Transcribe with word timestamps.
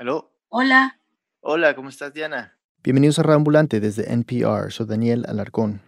¿Aló? 0.00 0.32
Hola. 0.48 0.98
Hola, 1.42 1.76
¿cómo 1.76 1.90
estás, 1.90 2.14
Diana? 2.14 2.56
Bienvenidos 2.82 3.18
a 3.18 3.34
Ambulante 3.34 3.80
desde 3.80 4.10
NPR. 4.10 4.72
Soy 4.72 4.86
Daniel 4.86 5.26
Alarcón. 5.28 5.82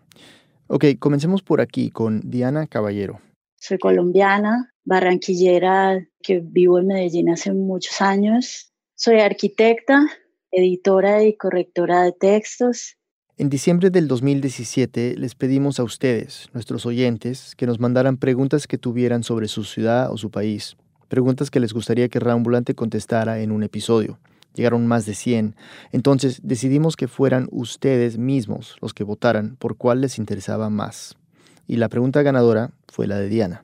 Ok, 0.67 0.85
comencemos 0.99 1.41
por 1.41 1.62
aquí 1.62 1.91
con 1.91 2.21
Diana 2.31 2.67
Caballero. 2.67 3.23
Soy 3.57 3.79
colombiana, 3.79 4.75
barranquillera 4.85 6.07
que 6.23 6.43
vivo 6.45 6.79
en 6.79 6.89
Medellín 6.89 7.31
hace 7.31 7.55
muchos 7.55 8.03
años. 8.03 8.75
Soy 8.96 9.21
arquitecta, 9.21 10.07
editora 10.51 11.25
y 11.25 11.35
correctora 11.35 12.03
de 12.03 12.13
textos. 12.13 12.99
En 13.39 13.49
diciembre 13.49 13.89
del 13.89 14.09
2017 14.09 15.15
les 15.17 15.35
pedimos 15.35 15.81
a 15.81 15.85
ustedes, 15.85 16.51
nuestros 16.53 16.85
oyentes, 16.85 17.55
que 17.57 17.67
nos 17.67 17.81
mandaran 17.81 18.19
preguntas 18.19 18.67
que 18.67 18.77
tuvieran 18.77 19.23
sobre 19.23 19.49
su 19.49 19.65
ciudad 19.65 20.13
o 20.13 20.19
su 20.19 20.31
país. 20.31 20.77
Preguntas 21.13 21.51
que 21.51 21.61
les 21.61 21.75
gustaría 21.75 22.09
que 22.09 22.19
Ambulante 22.27 22.75
contestara 22.75 23.41
en 23.41 23.53
un 23.53 23.63
episodio. 23.63 24.19
Llegaron 24.55 24.87
más 24.87 25.05
de 25.05 25.15
100. 25.15 25.55
Entonces 25.91 26.41
decidimos 26.43 26.96
que 26.96 27.07
fueran 27.07 27.49
ustedes 27.50 28.17
mismos 28.17 28.79
los 28.81 28.95
que 28.95 29.05
votaran 29.05 29.57
por 29.57 29.77
cuál 29.77 30.00
les 30.00 30.17
interesaba 30.17 30.71
más. 30.71 31.19
Y 31.67 31.77
la 31.77 31.91
pregunta 31.91 32.22
ganadora 32.22 32.70
fue 32.91 33.06
la 33.06 33.16
de 33.16 33.28
Diana. 33.28 33.62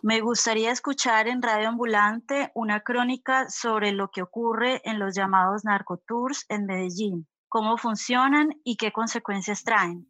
Me 0.00 0.22
gustaría 0.22 0.70
escuchar 0.70 1.28
en 1.28 1.42
Radio 1.42 1.68
Ambulante 1.68 2.50
una 2.54 2.80
crónica 2.80 3.50
sobre 3.50 3.92
lo 3.92 4.08
que 4.08 4.22
ocurre 4.22 4.80
en 4.84 4.98
los 4.98 5.14
llamados 5.14 5.66
narcotours 5.66 6.46
en 6.48 6.64
Medellín, 6.64 7.26
cómo 7.50 7.76
funcionan 7.76 8.54
y 8.64 8.76
qué 8.76 8.90
consecuencias 8.90 9.64
traen. 9.64 10.08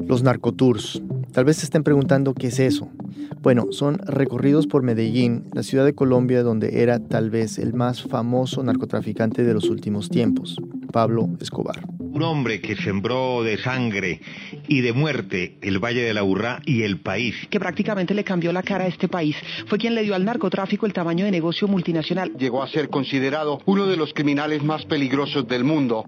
Los 0.00 0.24
narcotours. 0.24 1.00
Tal 1.36 1.44
vez 1.44 1.58
se 1.58 1.66
estén 1.66 1.82
preguntando 1.82 2.32
qué 2.32 2.46
es 2.46 2.58
eso. 2.58 2.88
Bueno, 3.42 3.66
son 3.70 3.98
recorridos 3.98 4.66
por 4.66 4.82
Medellín, 4.82 5.44
la 5.52 5.62
ciudad 5.62 5.84
de 5.84 5.94
Colombia 5.94 6.42
donde 6.42 6.80
era 6.80 6.98
tal 6.98 7.28
vez 7.28 7.58
el 7.58 7.74
más 7.74 8.02
famoso 8.02 8.62
narcotraficante 8.62 9.44
de 9.44 9.52
los 9.52 9.68
últimos 9.68 10.08
tiempos, 10.08 10.56
Pablo 10.94 11.28
Escobar. 11.38 11.84
Un 11.98 12.22
hombre 12.22 12.62
que 12.62 12.74
sembró 12.74 13.42
de 13.42 13.58
sangre 13.58 14.22
y 14.66 14.80
de 14.80 14.94
muerte 14.94 15.58
el 15.60 15.78
Valle 15.78 16.04
de 16.04 16.14
la 16.14 16.22
Burrá 16.22 16.62
y 16.64 16.84
el 16.84 17.00
país. 17.00 17.34
Que 17.50 17.60
prácticamente 17.60 18.14
le 18.14 18.24
cambió 18.24 18.50
la 18.50 18.62
cara 18.62 18.84
a 18.84 18.88
este 18.88 19.06
país. 19.06 19.36
Fue 19.66 19.76
quien 19.76 19.94
le 19.94 20.04
dio 20.04 20.14
al 20.14 20.24
narcotráfico 20.24 20.86
el 20.86 20.94
tamaño 20.94 21.26
de 21.26 21.32
negocio 21.32 21.68
multinacional. 21.68 22.32
Llegó 22.38 22.62
a 22.62 22.68
ser 22.68 22.88
considerado 22.88 23.60
uno 23.66 23.86
de 23.86 23.98
los 23.98 24.14
criminales 24.14 24.64
más 24.64 24.86
peligrosos 24.86 25.46
del 25.46 25.64
mundo. 25.64 26.06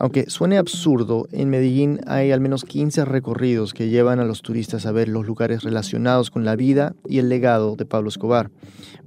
Aunque 0.00 0.30
suene 0.30 0.56
absurdo, 0.56 1.28
en 1.30 1.50
Medellín 1.50 2.00
hay 2.06 2.32
al 2.32 2.40
menos 2.40 2.64
15 2.64 3.04
recorridos 3.04 3.74
que 3.74 3.90
llevan 3.90 4.18
a 4.18 4.24
los 4.24 4.40
turistas 4.40 4.86
a 4.86 4.92
ver 4.92 5.10
los 5.10 5.26
lugares 5.26 5.62
relacionados 5.62 6.30
con 6.30 6.42
la 6.46 6.56
vida 6.56 6.94
y 7.06 7.18
el 7.18 7.28
legado 7.28 7.76
de 7.76 7.84
Pablo 7.84 8.08
Escobar. 8.08 8.50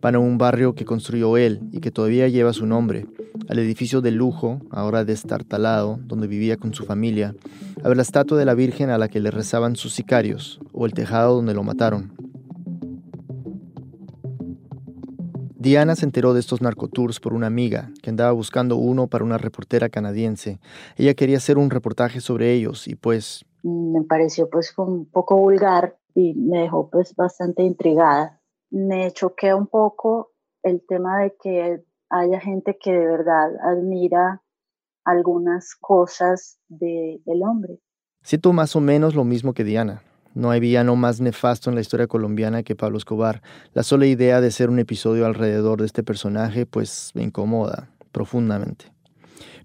Van 0.01 0.13
a 0.13 0.19
un 0.19 0.37
barrio 0.37 0.75
que 0.75 0.85
construyó 0.85 1.35
él 1.35 1.61
y 1.71 1.79
que 1.79 1.89
todavía 1.89 2.27
lleva 2.27 2.53
su 2.53 2.67
nombre, 2.67 3.07
al 3.49 3.57
edificio 3.57 4.01
de 4.01 4.11
lujo, 4.11 4.61
ahora 4.69 5.03
destartalado, 5.03 5.97
donde 6.05 6.27
vivía 6.27 6.57
con 6.57 6.75
su 6.75 6.85
familia, 6.85 7.33
a 7.83 7.87
ver 7.87 7.97
la 7.97 8.03
estatua 8.03 8.37
de 8.37 8.45
la 8.45 8.53
Virgen 8.53 8.91
a 8.91 8.99
la 8.99 9.07
que 9.07 9.19
le 9.19 9.31
rezaban 9.31 9.75
sus 9.75 9.93
sicarios, 9.93 10.59
o 10.73 10.85
el 10.85 10.93
tejado 10.93 11.37
donde 11.37 11.55
lo 11.55 11.63
mataron. 11.63 12.13
Diana 15.63 15.95
se 15.95 16.03
enteró 16.03 16.33
de 16.33 16.41
estos 16.41 16.61
narcotours 16.61 17.21
por 17.21 17.33
una 17.33 17.47
amiga 17.47 17.89
que 18.01 18.09
andaba 18.09 18.33
buscando 18.33 18.75
uno 18.75 19.07
para 19.07 19.23
una 19.23 19.37
reportera 19.37 19.87
canadiense. 19.87 20.59
Ella 20.97 21.13
quería 21.13 21.37
hacer 21.37 21.57
un 21.57 21.69
reportaje 21.69 22.19
sobre 22.19 22.51
ellos 22.51 22.85
y 22.85 22.95
pues... 22.95 23.45
Me 23.63 24.03
pareció 24.03 24.49
pues 24.49 24.73
un 24.77 25.05
poco 25.09 25.37
vulgar 25.37 25.97
y 26.13 26.33
me 26.33 26.63
dejó 26.63 26.89
pues 26.89 27.15
bastante 27.15 27.63
intrigada. 27.63 28.41
Me 28.71 29.09
choquea 29.11 29.55
un 29.55 29.67
poco 29.67 30.33
el 30.63 30.85
tema 30.85 31.19
de 31.19 31.33
que 31.41 31.85
haya 32.09 32.41
gente 32.41 32.77
que 32.77 32.91
de 32.91 33.07
verdad 33.07 33.53
admira 33.61 34.43
algunas 35.05 35.75
cosas 35.79 36.59
del 36.67 37.41
hombre. 37.41 37.79
Siento 38.21 38.51
más 38.51 38.75
o 38.75 38.81
menos 38.81 39.15
lo 39.15 39.23
mismo 39.23 39.53
que 39.53 39.63
Diana. 39.63 40.03
No 40.35 40.49
hay 40.49 40.59
villano 40.59 40.95
más 40.95 41.21
nefasto 41.21 41.69
en 41.69 41.75
la 41.75 41.81
historia 41.81 42.07
colombiana 42.07 42.63
que 42.63 42.75
Pablo 42.75 42.97
Escobar. 42.97 43.41
La 43.73 43.83
sola 43.83 44.07
idea 44.07 44.41
de 44.41 44.47
hacer 44.47 44.69
un 44.69 44.79
episodio 44.79 45.25
alrededor 45.25 45.79
de 45.79 45.85
este 45.85 46.01
personaje 46.01 46.65
pues 46.65 47.11
me 47.13 47.23
incomoda 47.23 47.89
profundamente. 48.11 48.91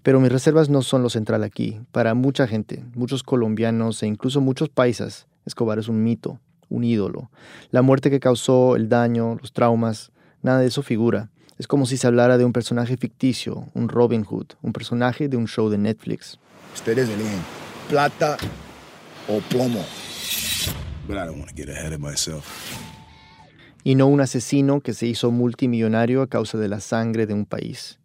Pero 0.03 0.19
mis 0.19 0.31
reservas 0.31 0.69
no 0.69 0.81
son 0.81 1.01
lo 1.01 1.09
central 1.09 1.43
aquí. 1.43 1.81
Para 1.91 2.13
mucha 2.13 2.47
gente, 2.47 2.83
muchos 2.93 3.23
colombianos 3.23 4.01
e 4.03 4.07
incluso 4.07 4.41
muchos 4.41 4.69
paisas, 4.69 5.27
Escobar 5.45 5.79
es 5.79 5.87
un 5.87 6.03
mito, 6.03 6.39
un 6.69 6.83
ídolo. 6.83 7.31
La 7.71 7.81
muerte 7.81 8.09
que 8.09 8.19
causó, 8.19 8.75
el 8.75 8.89
daño, 8.89 9.37
los 9.41 9.53
traumas, 9.53 10.11
nada 10.41 10.59
de 10.59 10.67
eso 10.67 10.83
figura. 10.83 11.29
Es 11.57 11.67
como 11.67 11.85
si 11.85 11.97
se 11.97 12.07
hablara 12.07 12.37
de 12.37 12.45
un 12.45 12.53
personaje 12.53 12.95
ficticio, 12.95 13.67
un 13.73 13.89
Robin 13.89 14.23
Hood, 14.23 14.53
un 14.61 14.71
personaje 14.71 15.27
de 15.27 15.35
un 15.35 15.47
show 15.47 15.69
de 15.69 15.77
Netflix. 15.77 16.39
Ustedes 16.73 17.09
eligen 17.09 17.39
plata 17.89 18.37
o 19.27 19.39
plomo. 19.49 19.83
Y 23.83 23.95
no 23.95 24.07
un 24.07 24.21
asesino 24.21 24.81
que 24.81 24.93
se 24.93 25.07
hizo 25.07 25.31
multimillonario 25.31 26.21
a 26.21 26.27
causa 26.27 26.57
de 26.57 26.67
la 26.67 26.79
sangre 26.79 27.25
de 27.25 27.33
un 27.33 27.45
país. 27.45 27.99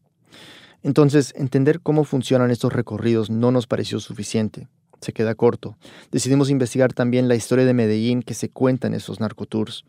Entonces, 0.82 1.34
entender 1.36 1.80
cómo 1.80 2.04
funcionan 2.04 2.50
estos 2.50 2.72
recorridos 2.72 3.30
no 3.30 3.50
nos 3.50 3.66
pareció 3.66 4.00
suficiente. 4.00 4.68
Se 5.00 5.12
queda 5.12 5.34
corto. 5.34 5.76
Decidimos 6.10 6.48
investigar 6.48 6.94
también 6.94 7.28
la 7.28 7.34
historia 7.34 7.66
de 7.66 7.74
Medellín 7.74 8.22
que 8.22 8.32
se 8.32 8.48
cuenta 8.48 8.86
en 8.86 8.94
esos 8.94 9.20
narcotours 9.20 9.84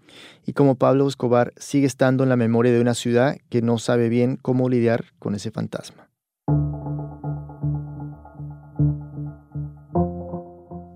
y 0.45 0.51
cómo 0.51 0.75
Pablo 0.75 1.07
Escobar 1.07 1.53
sigue 1.55 1.87
estando 1.87 2.23
en 2.23 2.29
la 2.29 2.35
memoria 2.35 2.73
de 2.73 2.81
una 2.81 2.95
ciudad 2.95 3.37
que 3.49 3.61
no 3.61 3.77
sabe 3.77 4.09
bien 4.09 4.37
cómo 4.41 4.67
lidiar 4.67 5.05
con 5.19 5.35
ese 5.35 5.51
fantasma. 5.51 6.09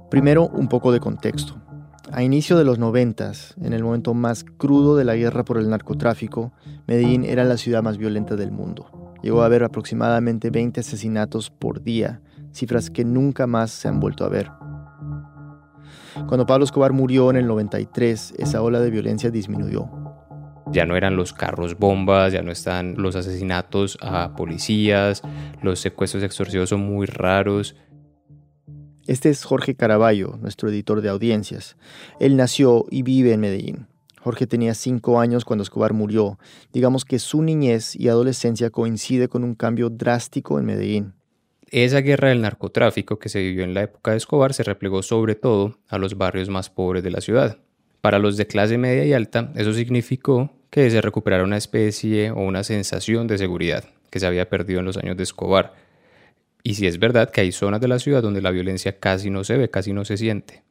Primero, 0.10 0.48
un 0.48 0.68
poco 0.68 0.92
de 0.92 1.00
contexto. 1.00 1.69
A 2.12 2.24
inicio 2.24 2.58
de 2.58 2.64
los 2.64 2.80
noventas, 2.80 3.54
en 3.62 3.72
el 3.72 3.84
momento 3.84 4.16
más 4.16 4.44
crudo 4.44 4.96
de 4.96 5.06
la 5.06 5.16
guerra 5.16 5.46
por 5.46 5.60
el 5.60 5.70
narcotráfico, 5.70 6.52
Medellín 6.88 7.24
era 7.24 7.44
la 7.44 7.56
ciudad 7.56 7.84
más 7.84 8.00
violenta 8.00 8.36
del 8.36 8.52
mundo. 8.52 9.16
Llegó 9.22 9.44
a 9.44 9.46
haber 9.46 9.64
aproximadamente 9.64 10.50
20 10.50 10.80
asesinatos 10.80 11.52
por 11.52 11.84
día, 11.84 12.22
cifras 12.52 12.90
que 12.90 13.06
nunca 13.06 13.46
más 13.46 13.70
se 13.70 13.90
han 13.90 14.00
vuelto 14.00 14.26
a 14.26 14.30
ver. 14.30 14.50
Cuando 16.28 16.48
Pablo 16.48 16.66
Escobar 16.66 16.94
murió 16.94 17.30
en 17.30 17.38
el 17.38 17.46
93, 17.46 18.34
esa 18.40 18.64
ola 18.64 18.80
de 18.80 18.90
violencia 18.90 19.30
disminuyó. 19.30 19.88
Ya 20.72 20.86
no 20.86 20.96
eran 20.96 21.16
los 21.16 21.34
carros 21.34 21.78
bombas, 21.78 22.34
ya 22.34 22.42
no 22.42 22.52
están 22.52 22.96
los 22.98 23.16
asesinatos 23.16 24.00
a 24.02 24.36
policías, 24.36 25.22
los 25.62 25.80
secuestros 25.80 26.24
extorsivos 26.24 26.70
son 26.70 26.82
muy 26.82 27.06
raros, 27.06 27.76
este 29.10 29.30
es 29.30 29.44
Jorge 29.44 29.74
Caraballo, 29.74 30.38
nuestro 30.40 30.70
editor 30.70 31.02
de 31.02 31.10
audiencias. 31.10 31.78
Él 32.20 32.38
nació 32.38 32.86
y 32.92 33.02
vive 33.02 33.34
en 33.34 33.40
Medellín. 33.40 33.88
Jorge 34.22 34.46
tenía 34.46 34.76
cinco 34.76 35.20
años 35.20 35.46
cuando 35.46 35.64
Escobar 35.64 35.94
murió. 35.94 36.38
Digamos 36.74 37.06
que 37.06 37.18
su 37.18 37.42
niñez 37.42 37.96
y 37.96 38.08
adolescencia 38.08 38.70
coincide 38.70 39.28
con 39.28 39.44
un 39.44 39.56
cambio 39.56 39.90
drástico 39.90 40.60
en 40.60 40.66
Medellín. 40.66 41.14
Esa 41.72 42.02
guerra 42.02 42.30
del 42.30 42.42
narcotráfico 42.42 43.18
que 43.18 43.30
se 43.30 43.40
vivió 43.40 43.64
en 43.64 43.74
la 43.74 43.82
época 43.82 44.12
de 44.12 44.18
Escobar 44.18 44.54
se 44.54 44.62
replegó 44.62 45.02
sobre 45.02 45.34
todo 45.34 45.80
a 45.88 45.98
los 45.98 46.16
barrios 46.16 46.50
más 46.50 46.70
pobres 46.70 47.02
de 47.04 47.10
la 47.10 47.22
ciudad. 47.22 47.58
Para 48.02 48.20
los 48.20 48.38
de 48.38 48.46
clase 48.46 48.78
media 48.78 49.06
y 49.06 49.14
alta, 49.14 49.52
eso 49.56 49.74
significó 49.74 50.52
que 50.70 50.88
se 50.92 51.02
recuperara 51.02 51.44
una 51.44 51.58
especie 51.58 52.30
o 52.30 52.42
una 52.42 52.64
sensación 52.64 53.26
de 53.26 53.40
seguridad 53.40 53.86
que 54.12 54.20
se 54.20 54.28
había 54.28 54.50
perdido 54.50 54.82
en 54.82 54.86
los 54.86 54.98
años 54.98 55.18
de 55.18 55.24
Escobar 55.24 55.89
y 56.64 56.76
si 56.76 56.88
es 56.88 57.00
verdad 57.00 57.30
que 57.32 57.42
hay 57.42 57.52
zonas 57.52 57.82
de 57.82 57.88
la 57.88 58.00
ciudad 58.00 58.22
donde 58.22 58.42
la 58.42 58.52
violencia 58.52 59.00
casi 59.00 59.30
no 59.30 59.44
se 59.44 59.58
ve, 59.58 59.70
casi 59.70 59.94
no 59.94 60.06
se 60.06 60.18
siente. 60.18 60.64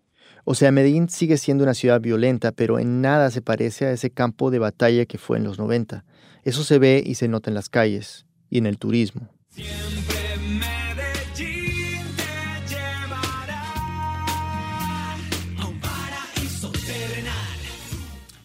O 0.45 0.55
sea, 0.55 0.73
Medellín 0.73 1.09
sigue 1.09 1.37
siendo 1.37 1.65
una 1.65 1.75
ciudad 1.75 2.01
violenta, 2.01 2.53
pero 2.53 2.79
en 2.79 3.01
nada 3.03 3.31
se 3.31 3.43
parece 3.43 3.87
a 3.87 3.93
ese 3.93 4.11
campo 4.11 4.51
de 4.51 4.59
batalla 4.59 5.05
que 5.07 5.19
fue 5.19 5.39
en 5.39 5.45
los 5.45 5.59
90. 5.59 6.05
Eso 6.43 6.65
se 6.65 6.79
ve 6.79 7.03
y 7.05 7.17
se 7.17 7.29
nota 7.29 7.51
en 7.51 7.55
las 7.55 7.69
calles 7.69 8.27
y 8.49 8.59
en 8.59 8.67
el 8.67 8.79
turismo. 8.79 9.29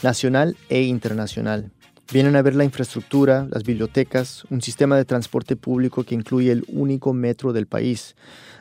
Nacional 0.02 0.58
e 0.68 0.82
internacional. 0.82 1.72
Vienen 2.14 2.36
a 2.36 2.44
ver 2.44 2.54
la 2.54 2.64
infraestructura, 2.64 3.48
las 3.50 3.64
bibliotecas, 3.64 4.44
un 4.52 4.62
sistema 4.62 4.96
de 4.96 5.04
transporte 5.04 5.56
público 5.56 6.04
que 6.04 6.14
incluye 6.14 6.52
el 6.52 6.64
único 6.68 7.12
metro 7.12 7.54
del 7.54 7.66
país. 7.66 8.16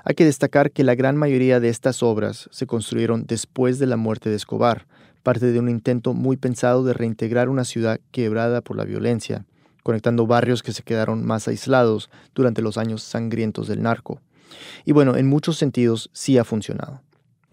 Hay 0.04 0.14
que 0.14 0.24
destacar 0.24 0.70
que 0.70 0.84
la 0.84 0.94
gran 0.94 1.18
mayoría 1.18 1.60
de 1.60 1.68
estas 1.68 2.02
obras 2.02 2.48
se 2.50 2.66
construyeron 2.66 3.26
después 3.26 3.78
de 3.78 3.84
la 3.84 3.98
muerte 3.98 4.30
de 4.30 4.36
Escobar, 4.36 4.86
parte 5.22 5.52
de 5.52 5.58
un 5.58 5.68
intento 5.68 6.14
muy 6.14 6.38
pensado 6.38 6.82
de 6.82 6.94
reintegrar 6.94 7.50
una 7.50 7.66
ciudad 7.66 8.00
quebrada 8.10 8.62
por 8.62 8.78
la 8.78 8.86
violencia, 8.86 9.44
conectando 9.82 10.26
barrios 10.26 10.62
que 10.62 10.72
se 10.72 10.82
quedaron 10.82 11.22
más 11.22 11.46
aislados 11.46 12.08
durante 12.34 12.62
los 12.62 12.78
años 12.78 13.02
sangrientos 13.02 13.68
del 13.68 13.82
narco. 13.82 14.18
Y 14.86 14.92
bueno, 14.92 15.14
en 15.14 15.26
muchos 15.26 15.58
sentidos 15.58 16.08
sí 16.14 16.38
ha 16.38 16.44
funcionado. 16.44 17.02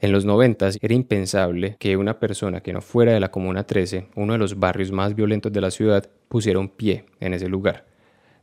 En 0.02 0.14
los 0.14 0.24
90 0.24 0.70
era 0.82 0.94
impensable 0.94 1.76
que 1.78 1.98
una 1.98 2.20
persona 2.20 2.62
que 2.62 2.72
no 2.72 2.82
fuera 2.82 3.12
de 3.12 3.20
la 3.20 3.32
Comuna 3.32 3.66
13, 3.66 4.08
uno 4.16 4.32
de 4.32 4.40
los 4.40 4.58
barrios 4.58 4.94
más 4.94 5.14
violentos 5.14 5.52
de 5.52 5.60
la 5.60 5.72
ciudad, 5.72 6.10
pusiera 6.30 6.58
un 6.60 6.70
pie 6.70 7.06
en 7.20 7.34
ese 7.34 7.50
lugar. 7.50 7.86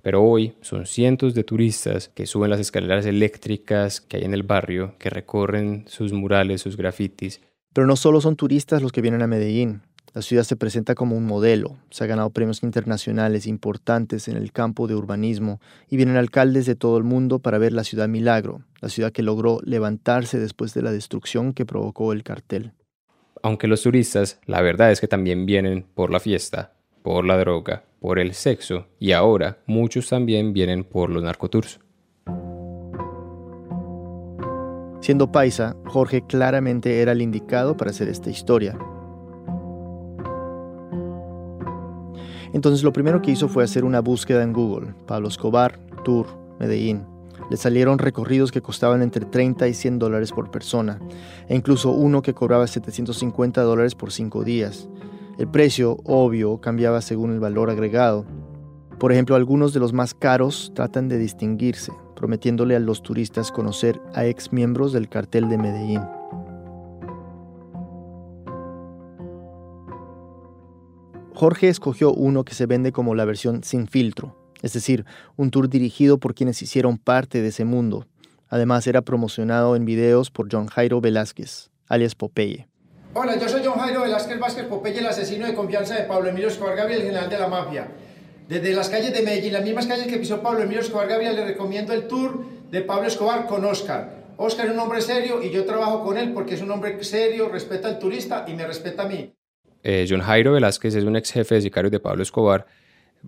Pero 0.03 0.23
hoy 0.23 0.55
son 0.61 0.85
cientos 0.85 1.35
de 1.35 1.45
turistas 1.45 2.09
que 2.09 2.27
suben 2.27 2.51
las 2.51 2.61
escaleras 2.61 3.07
eléctricas 3.07 4.03
que 4.03 4.19
hay 4.19 4.25
en 4.25 4.35
el 4.35 4.43
barrio, 4.43 4.97
que 4.99 5.09
recorren 5.09 5.85
sus 5.89 6.13
murales, 6.13 6.61
sus 6.61 6.77
grafitis. 6.77 7.41
Pero 7.73 7.87
no 7.87 7.97
solo 7.97 8.21
son 8.21 8.37
turistas 8.37 8.83
los 8.83 8.93
que 8.93 9.01
vienen 9.01 9.23
a 9.23 9.27
Medellín. 9.27 9.81
La 10.17 10.23
ciudad 10.23 10.45
se 10.45 10.57
presenta 10.57 10.95
como 10.95 11.15
un 11.15 11.27
modelo, 11.27 11.77
se 11.91 12.03
ha 12.03 12.07
ganado 12.07 12.31
premios 12.31 12.63
internacionales 12.63 13.47
importantes 13.47 14.29
en 14.29 14.39
el 14.39 14.51
campo 14.51 14.87
de 14.87 14.95
urbanismo 14.95 15.61
y 15.91 15.99
vienen 15.99 16.17
alcaldes 16.17 16.65
de 16.65 16.75
todo 16.75 16.97
el 16.97 17.05
mundo 17.05 17.41
para 17.41 17.59
ver 17.59 17.75
la 17.75 17.85
ciudad 17.85 18.09
milagro, 18.09 18.63
la 18.81 18.89
ciudad 18.89 19.13
que 19.13 19.23
logró 19.23 19.61
levantarse 19.63 20.39
después 20.39 20.73
de 20.73 20.81
la 20.81 20.91
destrucción 20.91 21.53
que 21.53 21.67
provocó 21.67 22.15
el 22.15 22.23
cartel. 22.23 22.73
Aunque 23.43 23.69
los 23.69 23.83
turistas, 23.83 24.41
la 24.47 24.63
verdad 24.63 24.91
es 24.91 25.03
que 25.03 25.07
también 25.07 25.45
vienen 25.45 25.85
por 25.95 26.11
la 26.11 26.19
fiesta, 26.19 26.73
por 27.03 27.27
la 27.27 27.37
droga, 27.37 27.85
por 28.01 28.19
el 28.19 28.33
sexo 28.33 28.87
y 28.99 29.13
ahora 29.13 29.59
muchos 29.67 30.09
también 30.09 30.55
vienen 30.55 30.85
por 30.85 31.11
los 31.11 31.23
narcotours. 31.23 31.79
Siendo 35.03 35.31
paisa, 35.31 35.77
Jorge 35.85 36.23
claramente 36.27 37.03
era 37.03 37.13
el 37.13 37.21
indicado 37.21 37.77
para 37.77 37.91
hacer 37.91 38.09
esta 38.09 38.31
historia. 38.31 38.79
Entonces 42.57 42.83
lo 42.83 42.95
primero 42.95 43.21
que 43.21 43.33
hizo 43.33 43.49
fue 43.49 43.65
hacer 43.65 43.85
una 43.85 44.01
búsqueda 44.01 44.43
en 44.43 44.55
Google, 44.55 44.95
Pablo 45.07 45.29
Escobar, 45.29 45.79
Tour, 46.05 46.27
Medellín. 46.59 47.05
Le 47.51 47.59
salieron 47.59 47.99
recorridos 47.99 48.51
que 48.51 48.63
costaban 48.63 49.03
entre 49.03 49.27
30 49.27 49.69
y 49.69 49.75
100 49.75 49.99
dólares 49.99 50.33
por 50.33 50.51
persona, 50.51 50.99
e 51.49 51.55
incluso 51.55 51.91
uno 51.91 52.23
que 52.23 52.33
cobraba 52.33 52.67
750 52.67 53.61
dólares 53.61 53.95
por 53.95 54.11
cinco 54.11 54.43
días. 54.43 54.89
El 55.37 55.49
precio, 55.49 55.99
obvio, 56.05 56.59
cambiaba 56.63 57.03
según 57.03 57.31
el 57.33 57.41
valor 57.41 57.69
agregado. 57.69 58.25
Por 58.99 59.13
ejemplo, 59.13 59.37
algunos 59.37 59.75
de 59.75 59.81
los 59.81 59.93
más 59.93 60.15
caros 60.15 60.73
tratan 60.75 61.09
de 61.09 61.19
distinguirse, 61.19 61.93
prometiéndole 62.15 62.75
a 62.75 62.81
los 62.81 63.03
turistas 63.03 63.53
conocer 63.53 64.01
a 64.15 64.25
ex 64.25 64.51
miembros 64.51 64.95
del 64.95 65.11
cartel 65.11 65.51
de 65.51 65.59
Medellín. 65.59 66.16
Jorge 71.37 71.69
escogió 71.69 72.15
uno 72.15 72.47
que 72.47 72.55
se 72.55 72.65
vende 72.65 72.93
como 72.93 73.15
la 73.15 73.27
versión 73.27 73.63
sin 73.63 73.89
filtro, 73.89 74.35
es 74.63 74.73
decir, 74.73 75.05
un 75.37 75.51
tour 75.51 75.69
dirigido 75.69 76.17
por 76.17 76.35
quienes 76.35 76.63
hicieron 76.63 76.97
parte 76.97 77.43
de 77.43 77.49
ese 77.49 77.67
mundo. 77.67 78.07
Además 78.49 78.87
era 78.87 79.03
promocionado 79.03 79.77
en 79.77 79.85
videos 79.85 80.31
por 80.31 80.49
John 80.51 80.67
Jairo 80.67 81.03
Velázquez, 81.03 81.69
alias 81.89 82.15
Popeye. 82.15 82.69
Hola, 83.13 83.39
yo 83.39 83.51
soy 83.51 83.61
John 83.63 83.79
Jairo 83.79 84.01
Velázquez 84.01 84.41
Vázquez 84.41 84.65
Popeye, 84.65 85.01
el 85.01 85.07
asesino 85.09 85.45
de 85.47 85.53
confianza 85.53 85.97
de 85.97 86.05
Pablo 86.05 86.31
Emilio 86.31 86.49
Escobar 86.49 86.75
Gabriel, 86.75 87.03
el 87.03 87.07
general 87.09 87.29
de 87.29 87.39
la 87.39 87.49
mafia. 87.49 87.89
Desde 88.49 88.73
las 88.73 88.89
calles 88.89 89.13
de 89.13 89.21
Medellín, 89.21 89.53
las 89.53 89.63
mismas 89.63 89.87
calles 89.87 90.07
que 90.07 90.17
pisó 90.17 90.41
Pablo 90.41 90.63
Emilio 90.63 90.81
Escobar 90.81 91.07
Gabriel, 91.07 91.37
le 91.37 91.45
recomiendo 91.45 91.93
el 91.93 92.09
tour 92.09 92.47
de 92.71 92.81
Pablo 92.81 93.09
Escobar 93.09 93.47
con 93.47 93.63
Oscar. 93.67 94.25
Oscar 94.39 94.69
es 94.69 94.73
un 94.73 94.79
hombre 94.79 95.03
serio 95.03 95.43
y 95.43 95.51
yo 95.51 95.67
trabajo 95.67 96.03
con 96.03 96.17
él 96.17 96.33
porque 96.33 96.55
es 96.55 96.63
un 96.63 96.71
hombre 96.71 97.05
serio, 97.05 97.51
respeta 97.51 97.89
al 97.89 97.99
turista 97.99 98.47
y 98.49 98.55
me 98.55 98.67
respeta 98.67 99.03
a 99.03 99.07
mí. 99.07 99.35
Eh, 99.89 100.05
John 100.09 100.21
Jairo 100.21 100.51
Velázquez 100.51 100.97
es 100.97 101.05
un 101.05 101.15
ex 101.15 101.31
jefe 101.31 101.55
de 101.55 101.63
sicarios 101.63 101.93
de 101.93 102.01
Pablo 102.01 102.25
Escobar. 102.25 102.67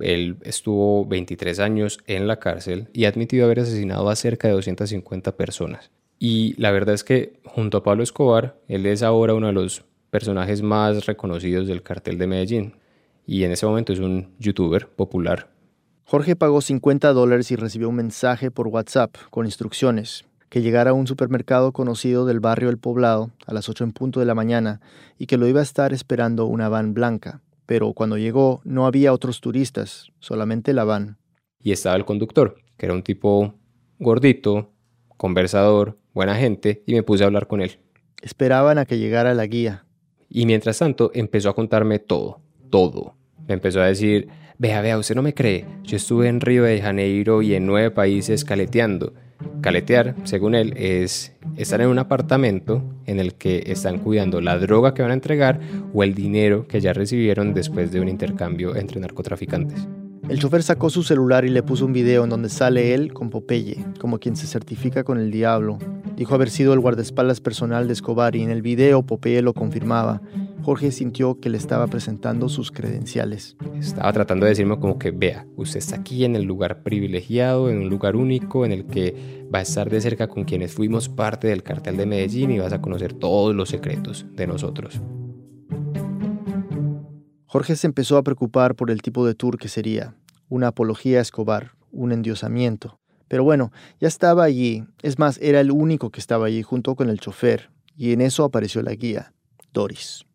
Él 0.01 0.39
estuvo 0.43 1.07
23 1.07 1.61
años 1.61 2.01
en 2.09 2.27
la 2.27 2.41
cárcel 2.41 2.89
y 2.93 3.05
ha 3.05 3.11
admitido 3.11 3.45
haber 3.45 3.61
asesinado 3.61 4.11
a 4.11 4.17
cerca 4.17 4.49
de 4.49 4.55
250 4.55 5.37
personas. 5.37 5.93
Y 6.19 6.61
la 6.61 6.73
verdad 6.73 6.97
es 6.97 7.05
que 7.05 7.35
junto 7.45 7.79
a 7.79 7.85
Pablo 7.85 8.03
Escobar, 8.03 8.57
él 8.67 8.87
es 8.87 9.05
ahora 9.05 9.35
uno 9.35 9.47
de 9.47 9.53
los 9.53 9.85
personajes 10.11 10.61
más 10.61 11.07
reconocidos 11.07 11.69
del 11.69 11.85
cartel 11.85 12.19
de 12.19 12.27
Medellín. 12.27 12.75
Y 13.25 13.45
en 13.45 13.53
ese 13.53 13.65
momento 13.65 13.93
es 13.93 14.01
un 14.01 14.35
youtuber 14.41 14.89
popular. 14.89 15.51
Jorge 16.03 16.35
pagó 16.35 16.61
50 16.61 17.13
dólares 17.13 17.53
y 17.53 17.57
recibió 17.57 17.89
un 17.89 17.95
mensaje 17.95 18.51
por 18.51 18.67
WhatsApp 18.67 19.15
con 19.31 19.47
instrucciones 19.47 20.25
que 20.49 20.63
llegara 20.63 20.91
a 20.91 20.95
un 20.95 21.07
supermercado 21.07 21.73
conocido 21.73 22.27
del 22.27 22.41
barrio 22.41 22.71
El 22.71 22.79
Poblado 22.79 23.31
a 23.47 23.53
las 23.53 23.69
8 23.69 23.85
en 23.85 23.93
punto 23.93 24.21
de 24.21 24.27
la 24.27 24.35
mañana 24.35 24.81
y 25.19 25.27
que 25.27 25.37
lo 25.37 25.47
iba 25.47 25.61
a 25.61 25.65
estar 25.65 25.93
esperando 25.93 26.47
una 26.47 26.69
van 26.69 26.95
blanca. 26.95 27.43
Pero 27.67 27.93
cuando 27.93 28.17
llegó 28.17 28.61
no 28.65 28.87
había 28.87 29.13
otros 29.13 29.41
turistas, 29.41 30.11
solamente 30.21 30.73
la 30.73 30.85
van. 30.85 31.19
Y 31.63 31.73
estaba 31.73 31.97
el 31.97 32.05
conductor, 32.05 32.57
que 32.77 32.87
era 32.87 32.95
un 32.95 33.03
tipo 33.03 33.55
gordito, 33.99 34.73
conversador, 35.17 35.99
buena 36.15 36.35
gente, 36.37 36.83
y 36.87 36.95
me 36.95 37.03
puse 37.03 37.25
a 37.25 37.27
hablar 37.27 37.47
con 37.47 37.61
él. 37.61 37.79
Esperaban 38.23 38.79
a 38.79 38.87
que 38.87 38.99
llegara 38.99 39.35
la 39.35 39.47
guía. 39.47 39.85
Y 40.31 40.47
mientras 40.47 40.79
tanto 40.79 41.11
empezó 41.15 41.51
a 41.51 41.55
contarme 41.55 41.99
todo, 41.99 42.41
todo. 42.71 43.17
Me 43.47 43.55
empezó 43.55 43.81
a 43.81 43.87
decir, 43.87 44.29
vea, 44.59 44.81
vea, 44.81 44.99
usted 44.99 45.15
no 45.15 45.23
me 45.23 45.35
cree, 45.35 45.67
yo 45.83 45.97
estuve 45.97 46.29
en 46.29 46.41
Río 46.41 46.65
de 46.65 46.81
Janeiro 46.81 47.43
y 47.43 47.55
en 47.55 47.67
nueve 47.67 47.91
países 47.91 48.45
caleteando. 48.45 49.15
Caletear, 49.61 50.15
según 50.25 50.55
él, 50.55 50.75
es 50.77 51.33
estar 51.57 51.81
en 51.81 51.89
un 51.89 51.99
apartamento 51.99 52.83
en 53.07 53.19
el 53.19 53.35
que 53.35 53.65
están 53.67 53.99
cuidando 53.99 54.41
la 54.41 54.59
droga 54.59 54.95
que 54.95 55.03
van 55.03 55.11
a 55.11 55.15
entregar 55.15 55.61
o 55.93 56.03
el 56.03 56.15
dinero 56.15 56.67
que 56.69 56.81
ya 56.81 56.93
recibieron 56.93 57.55
después 57.55 57.91
de 57.93 58.01
un 58.01 58.09
intercambio 58.09 58.77
entre 58.77 59.01
narcotraficantes. 59.01 59.87
El 60.29 60.39
chofer 60.39 60.63
sacó 60.63 60.91
su 60.91 61.03
celular 61.03 61.45
y 61.45 61.49
le 61.49 61.63
puso 61.63 61.87
un 61.87 61.95
video 61.95 62.25
en 62.25 62.31
donde 62.31 62.51
sale 62.51 62.93
él 62.95 63.15
con 63.15 63.31
Popeye, 63.31 63.85
como 63.99 64.19
quien 64.19 64.37
se 64.37 64.47
certifica 64.47 65.03
con 65.03 65.19
el 65.19 65.31
diablo. 65.31 65.79
Dijo 66.17 66.35
haber 66.35 66.51
sido 66.51 66.75
el 66.75 66.81
guardaespaldas 66.81 67.41
personal 67.41 67.87
de 67.87 67.95
Escobar 67.95 68.37
y 68.37 68.43
en 68.43 68.51
el 68.51 68.61
video 68.61 69.03
Popeye 69.03 69.41
lo 69.41 69.55
confirmaba. 69.55 70.21
Jorge 70.63 70.93
sintió 70.93 71.41
que 71.41 71.49
le 71.49 71.57
estaba 71.57 71.87
presentando 71.87 72.49
sus 72.49 72.71
credenciales. 72.71 73.57
Estaba 73.79 74.13
tratando 74.13 74.45
de 74.45 74.51
decirme 74.51 74.79
como 74.79 74.99
que, 74.99 75.11
vea, 75.11 75.47
usted 75.57 75.79
está 75.79 75.97
aquí 75.97 76.25
en 76.25 76.37
el 76.37 76.43
lugar 76.45 76.83
privilegiado, 76.83 77.71
en 77.71 77.79
un 77.79 77.89
lugar 77.89 78.17
único, 78.17 78.67
en 78.67 78.73
el 78.73 78.87
que 78.87 79.47
va 79.53 79.61
a 79.61 79.63
estar 79.63 79.89
de 79.89 80.01
cerca 80.01 80.29
con 80.29 80.45
quienes 80.45 80.73
fuimos 80.73 81.09
parte 81.09 81.49
del 81.49 81.63
cartel 81.63 81.97
de 81.97 82.07
Medellín 82.07 82.51
y 82.51 82.59
vas 82.59 82.73
a 82.73 82.81
conocer 82.81 83.15
todos 83.15 83.55
los 83.55 83.69
secretos 83.69 84.27
de 84.33 84.47
nosotros. 84.47 85.01
Jorge 87.47 87.77
se 87.77 87.87
empezó 87.87 88.19
a 88.19 88.23
preocupar 88.23 88.75
por 88.75 88.91
el 88.91 89.01
tipo 89.01 89.27
de 89.27 89.35
tour 89.35 89.59
que 89.59 89.69
sería, 89.69 90.15
una 90.51 90.69
apología 90.69 91.19
a 91.19 91.23
Escobar, 91.23 91.73
un 91.93 92.13
endiosamiento. 92.13 93.01
Pero 93.27 93.43
bueno, 93.45 93.73
ya 94.01 94.09
estaba 94.09 94.45
allí, 94.45 94.85
es 95.03 95.19
más, 95.19 95.39
era 95.41 95.61
el 95.61 95.71
único 95.71 96.11
que 96.11 96.21
estaba 96.21 96.47
allí 96.47 96.63
junto 96.63 96.95
con 96.95 97.09
el 97.09 97.21
chofer, 97.21 97.71
y 97.97 98.13
en 98.13 98.21
eso 98.21 98.45
apareció 98.45 98.83
la 98.83 98.95
guía, 98.95 99.33
Doris. 99.73 100.28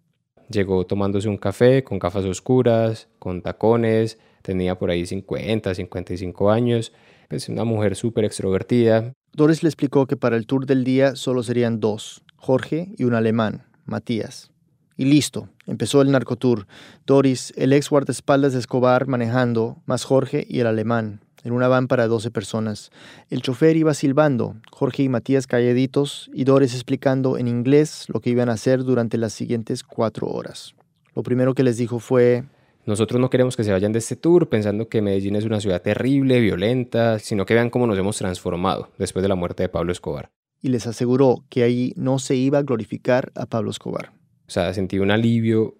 Llegó 0.53 0.85
tomándose 0.85 1.27
un 1.29 1.37
café 1.37 1.83
con 1.83 1.97
gafas 1.97 2.25
oscuras, 2.25 3.07
con 3.17 3.41
tacones, 3.41 4.19
tenía 4.43 4.77
por 4.77 4.91
ahí 4.91 5.03
50, 5.03 5.73
55 5.73 6.51
años, 6.51 6.93
es 7.31 7.49
una 7.49 7.63
mujer 7.63 7.95
súper 7.95 8.25
extrovertida. 8.25 9.13
Doris 9.31 9.63
le 9.63 9.69
explicó 9.69 10.05
que 10.05 10.15
para 10.15 10.37
el 10.37 10.45
tour 10.45 10.67
del 10.67 10.83
día 10.83 11.15
solo 11.15 11.41
serían 11.41 11.79
dos, 11.79 12.21
Jorge 12.35 12.93
y 12.99 13.05
un 13.05 13.15
alemán, 13.15 13.63
Matías. 13.85 14.51
Y 14.95 15.05
listo, 15.05 15.49
empezó 15.65 16.03
el 16.03 16.11
narcotour. 16.11 16.67
Doris, 17.07 17.51
el 17.57 17.73
ex 17.73 17.89
guardaespaldas 17.89 18.53
de 18.53 18.59
Escobar 18.59 19.07
manejando, 19.07 19.81
más 19.87 20.03
Jorge 20.03 20.45
y 20.47 20.59
el 20.59 20.67
alemán, 20.67 21.21
en 21.43 21.51
una 21.53 21.67
van 21.67 21.87
para 21.87 22.07
12 22.07 22.31
personas. 22.31 22.91
El 23.29 23.41
chofer 23.41 23.77
iba 23.77 23.93
silbando, 23.93 24.55
Jorge 24.71 25.03
y 25.03 25.09
Matías 25.09 25.47
calladitos 25.47 26.29
y 26.33 26.45
Doris 26.45 26.73
explicando 26.73 27.37
en 27.37 27.47
inglés 27.47 28.05
lo 28.07 28.19
que 28.21 28.29
iban 28.29 28.49
a 28.49 28.53
hacer 28.53 28.83
durante 28.83 29.17
las 29.17 29.33
siguientes 29.33 29.83
cuatro 29.83 30.27
horas. 30.27 30.75
Lo 31.15 31.23
primero 31.23 31.53
que 31.53 31.63
les 31.63 31.77
dijo 31.77 31.99
fue... 31.99 32.43
Nosotros 32.85 33.21
no 33.21 33.29
queremos 33.29 33.55
que 33.55 33.63
se 33.63 33.71
vayan 33.71 33.93
de 33.93 33.99
este 33.99 34.15
tour 34.15 34.49
pensando 34.49 34.89
que 34.89 35.01
Medellín 35.01 35.35
es 35.35 35.45
una 35.45 35.61
ciudad 35.61 35.81
terrible, 35.81 36.41
violenta, 36.41 37.19
sino 37.19 37.45
que 37.45 37.53
vean 37.53 37.69
cómo 37.69 37.87
nos 37.87 37.97
hemos 37.97 38.17
transformado 38.17 38.89
después 38.97 39.23
de 39.23 39.29
la 39.29 39.35
muerte 39.35 39.63
de 39.63 39.69
Pablo 39.69 39.91
Escobar. 39.91 40.31
Y 40.61 40.69
les 40.69 40.87
aseguró 40.87 41.45
que 41.49 41.63
allí 41.63 41.93
no 41.95 42.19
se 42.19 42.35
iba 42.35 42.57
a 42.57 42.63
glorificar 42.63 43.31
a 43.35 43.45
Pablo 43.45 43.71
Escobar. 43.71 44.11
O 44.47 44.51
sea, 44.51 44.73
sentí 44.73 44.99
un 44.99 45.11
alivio 45.11 45.77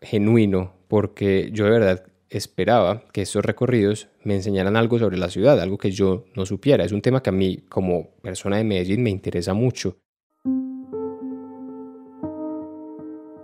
genuino 0.00 0.72
porque 0.88 1.50
yo 1.52 1.64
de 1.64 1.70
verdad 1.70 2.06
esperaba 2.30 3.02
que 3.12 3.22
estos 3.22 3.44
recorridos 3.44 4.08
me 4.24 4.34
enseñaran 4.34 4.76
algo 4.76 4.98
sobre 4.98 5.18
la 5.18 5.30
ciudad, 5.30 5.60
algo 5.60 5.78
que 5.78 5.90
yo 5.90 6.24
no 6.34 6.46
supiera. 6.46 6.84
Es 6.84 6.92
un 6.92 7.02
tema 7.02 7.22
que 7.22 7.30
a 7.30 7.32
mí, 7.32 7.58
como 7.68 8.10
persona 8.22 8.56
de 8.56 8.64
Medellín, 8.64 9.02
me 9.02 9.10
interesa 9.10 9.54
mucho. 9.54 9.96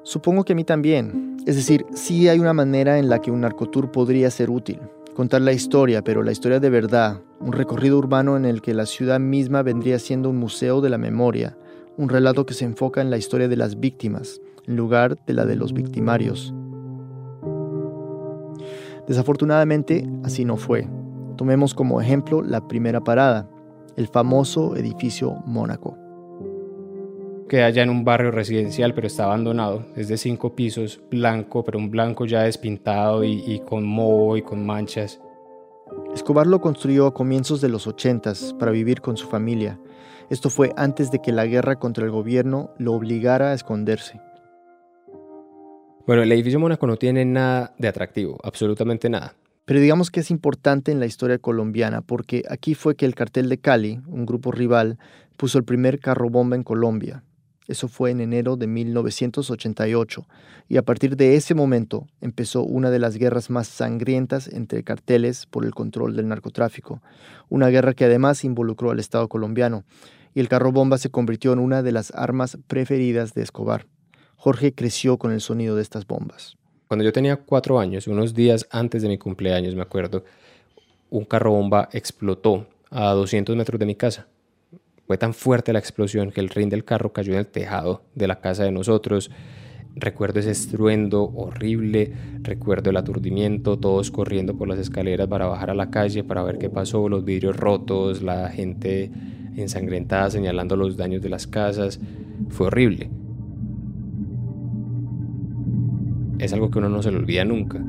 Supongo 0.05 0.45
que 0.45 0.53
a 0.53 0.57
mí 0.57 0.65
también. 0.65 1.37
Es 1.47 1.57
decir, 1.57 1.87
sí 1.95 2.29
hay 2.29 2.39
una 2.39 2.53
manera 2.53 2.99
en 2.99 3.09
la 3.09 3.21
que 3.21 3.31
un 3.31 3.41
narcotour 3.41 3.93
podría 3.93 4.31
ser 4.31 4.51
útil. 4.51 4.79
Contar 5.15 5.43
la 5.43 5.53
historia, 5.53 6.03
pero 6.03 6.23
la 6.23 6.33
historia 6.33 6.59
de 6.59 6.71
verdad. 6.71 7.23
Un 7.41 7.53
recorrido 7.53 7.99
urbano 7.99 8.37
en 8.37 8.45
el 8.45 8.63
que 8.63 8.75
la 8.75 8.87
ciudad 8.87 9.21
misma 9.21 9.63
vendría 9.63 9.99
siendo 9.99 10.31
un 10.31 10.39
museo 10.39 10.81
de 10.81 10.91
la 10.91 10.99
memoria. 10.99 11.57
Un 11.97 12.09
relato 12.09 12.47
que 12.47 12.55
se 12.55 12.65
enfoca 12.65 13.01
en 13.01 13.11
la 13.11 13.19
historia 13.19 13.49
de 13.49 13.57
las 13.57 13.79
víctimas, 13.79 14.41
en 14.67 14.77
lugar 14.77 15.19
de 15.27 15.35
la 15.35 15.45
de 15.45 15.57
los 15.57 15.73
victimarios. 15.73 16.55
Desafortunadamente, 19.07 20.09
así 20.25 20.45
no 20.45 20.57
fue. 20.57 20.89
Tomemos 21.37 21.75
como 21.75 22.01
ejemplo 22.01 22.43
la 22.43 22.69
primera 22.69 23.03
parada, 23.03 23.49
el 23.97 24.09
famoso 24.09 24.77
edificio 24.77 25.43
Mónaco. 25.47 25.99
queda 27.49 27.69
ya 27.71 27.83
en 27.83 27.91
un 27.91 28.05
barrio 28.05 28.31
residencial, 28.31 28.95
pero 28.95 29.07
está 29.07 29.25
abandonado. 29.25 29.85
Es 29.95 30.09
de 30.09 30.17
cinco 30.17 30.55
pisos, 30.55 31.03
blanco, 31.11 31.65
pero 31.65 31.79
un 31.79 31.91
blanco 31.91 32.25
ya 32.25 32.43
despintado 32.43 33.25
y, 33.25 33.43
y 33.47 33.61
con 33.61 33.85
moho 33.85 34.37
y 34.37 34.43
con 34.43 34.65
manchas. 34.65 35.21
Escobar 36.15 36.47
lo 36.47 36.61
construyó 36.61 37.07
a 37.07 37.15
comienzos 37.15 37.61
de 37.61 37.69
los 37.69 37.87
80 37.87 38.33
para 38.59 38.73
vivir 38.73 39.01
con 39.01 39.17
su 39.17 39.29
familia. 39.29 39.79
Esto 40.31 40.49
fue 40.49 40.73
antes 40.77 41.11
de 41.11 41.21
que 41.21 41.33
la 41.33 41.47
guerra 41.47 41.79
contra 41.79 42.05
el 42.05 42.11
gobierno 42.11 42.71
lo 42.79 42.95
obligara 42.95 43.51
a 43.51 43.55
esconderse. 43.55 44.21
Bueno, 46.05 46.25
el 46.25 46.33
edificio 46.33 46.59
Mónaco 46.59 46.89
no 46.89 46.97
tiene 46.97 47.25
nada 47.25 47.75
de 47.79 47.87
atractivo, 47.87 48.37
absolutamente 48.43 49.09
nada. 49.09 49.37
Pero 49.65 49.79
digamos 49.79 50.11
que 50.11 50.19
es 50.19 50.33
importante 50.33 50.91
en 50.91 50.99
la 50.99 51.07
historia 51.07 51.39
colombiana 51.39 52.01
porque 52.01 52.43
aquí 52.51 52.75
fue 52.75 52.97
que 52.97 53.07
el 53.07 53.15
cartel 53.15 53.49
de 53.49 53.59
Cali, 53.59 54.01
un 54.09 54.27
grupo 54.27 54.51
rival, 54.51 54.99
puso 55.37 55.59
el 55.59 55.65
primer 55.65 56.01
carro 56.01 56.29
bomba 56.29 56.57
en 56.57 56.65
Colombia. 56.65 57.23
Eso 57.69 57.87
fue 57.87 58.11
en 58.11 58.21
enero 58.21 58.57
de 58.57 58.67
1988 58.67 60.27
y 60.69 60.77
a 60.77 60.83
partir 60.83 61.17
de 61.17 61.37
ese 61.37 61.55
momento 61.55 62.09
empezó 62.21 62.65
una 62.65 62.91
de 62.91 62.99
las 62.99 63.17
guerras 63.17 63.49
más 63.49 63.69
sangrientas 63.69 64.49
entre 64.49 64.83
carteles 64.83 65.47
por 65.47 65.65
el 65.65 65.73
control 65.73 66.17
del 66.17 66.27
narcotráfico, 66.27 67.01
una 67.49 67.69
guerra 67.69 67.95
que 67.95 68.07
además 68.07 68.43
involucró 68.43 68.91
al 68.91 68.99
Estado 68.99 69.29
colombiano 69.29 69.85
y 70.35 70.41
el 70.41 70.49
carro 70.49 70.73
bomba 70.73 70.99
se 70.99 71.11
convirtió 71.11 71.53
en 71.53 71.61
una 71.61 71.85
de 71.85 71.93
las 71.93 72.11
armas 72.17 72.59
preferidas 72.67 73.35
de 73.35 73.43
Escobar. 73.43 73.87
Jorge 74.43 74.75
creció 74.75 75.19
con 75.19 75.31
el 75.31 75.41
sonido 75.41 75.77
de 75.77 75.83
estas 75.83 76.05
bombas. 76.05 76.57
Cuando 76.89 77.05
yo 77.05 77.13
tenía 77.13 77.37
cuatro 77.37 77.79
años, 77.79 78.09
unos 78.09 78.35
días 78.35 78.67
antes 78.73 79.01
de 79.01 79.07
mi 79.09 79.17
cumpleaños, 79.17 79.77
me 79.77 79.83
acuerdo, 79.83 80.25
un 81.11 81.25
carro 81.25 81.53
bomba 81.53 81.89
explotó 81.93 82.67
a 82.91 83.13
200 83.13 83.55
metros 83.55 83.79
de 83.79 83.87
mi 83.87 83.95
casa. 83.95 84.27
Fue 85.07 85.17
tan 85.17 85.33
fuerte 85.33 85.73
la 85.73 85.79
explosión 85.79 86.33
que 86.33 86.41
el 86.41 86.49
rin 86.49 86.71
del 86.71 86.85
carro 86.85 87.13
cayó 87.13 87.35
en 87.35 87.39
el 87.39 87.47
tejado 87.47 88.03
de 88.17 88.27
la 88.27 88.41
casa 88.41 88.65
de 88.65 88.73
nosotros. 88.73 89.31
Recuerdo 89.95 90.41
ese 90.41 90.51
estruendo 90.51 91.23
horrible, 91.23 92.13
recuerdo 92.41 92.91
el 92.91 92.97
aturdimiento, 92.97 93.79
todos 93.79 94.11
corriendo 94.11 94.57
por 94.59 94.67
las 94.67 94.81
escaleras 94.81 95.29
para 95.29 95.47
bajar 95.47 95.71
a 95.71 95.75
la 95.75 95.93
calle 95.93 96.25
para 96.25 96.43
ver 96.43 96.59
qué 96.59 96.69
pasó, 96.69 97.09
los 97.09 97.25
vidrios 97.25 97.57
rotos, 97.57 98.23
la 98.23 98.49
gente 98.49 99.13
ensangrentada 99.57 100.31
señalando 100.31 100.75
los 100.75 100.97
daños 100.97 101.23
de 101.23 101.29
las 101.29 101.47
casas. 101.47 102.01
Fue 102.49 102.67
horrible. 102.67 103.22
Es 106.45 106.53
algo 106.53 106.71
que 106.71 106.79
uno 106.79 106.89
no 106.89 107.03
se 107.03 107.13
le 107.13 107.19
olvida 107.19 107.45
nunca. 107.45 107.81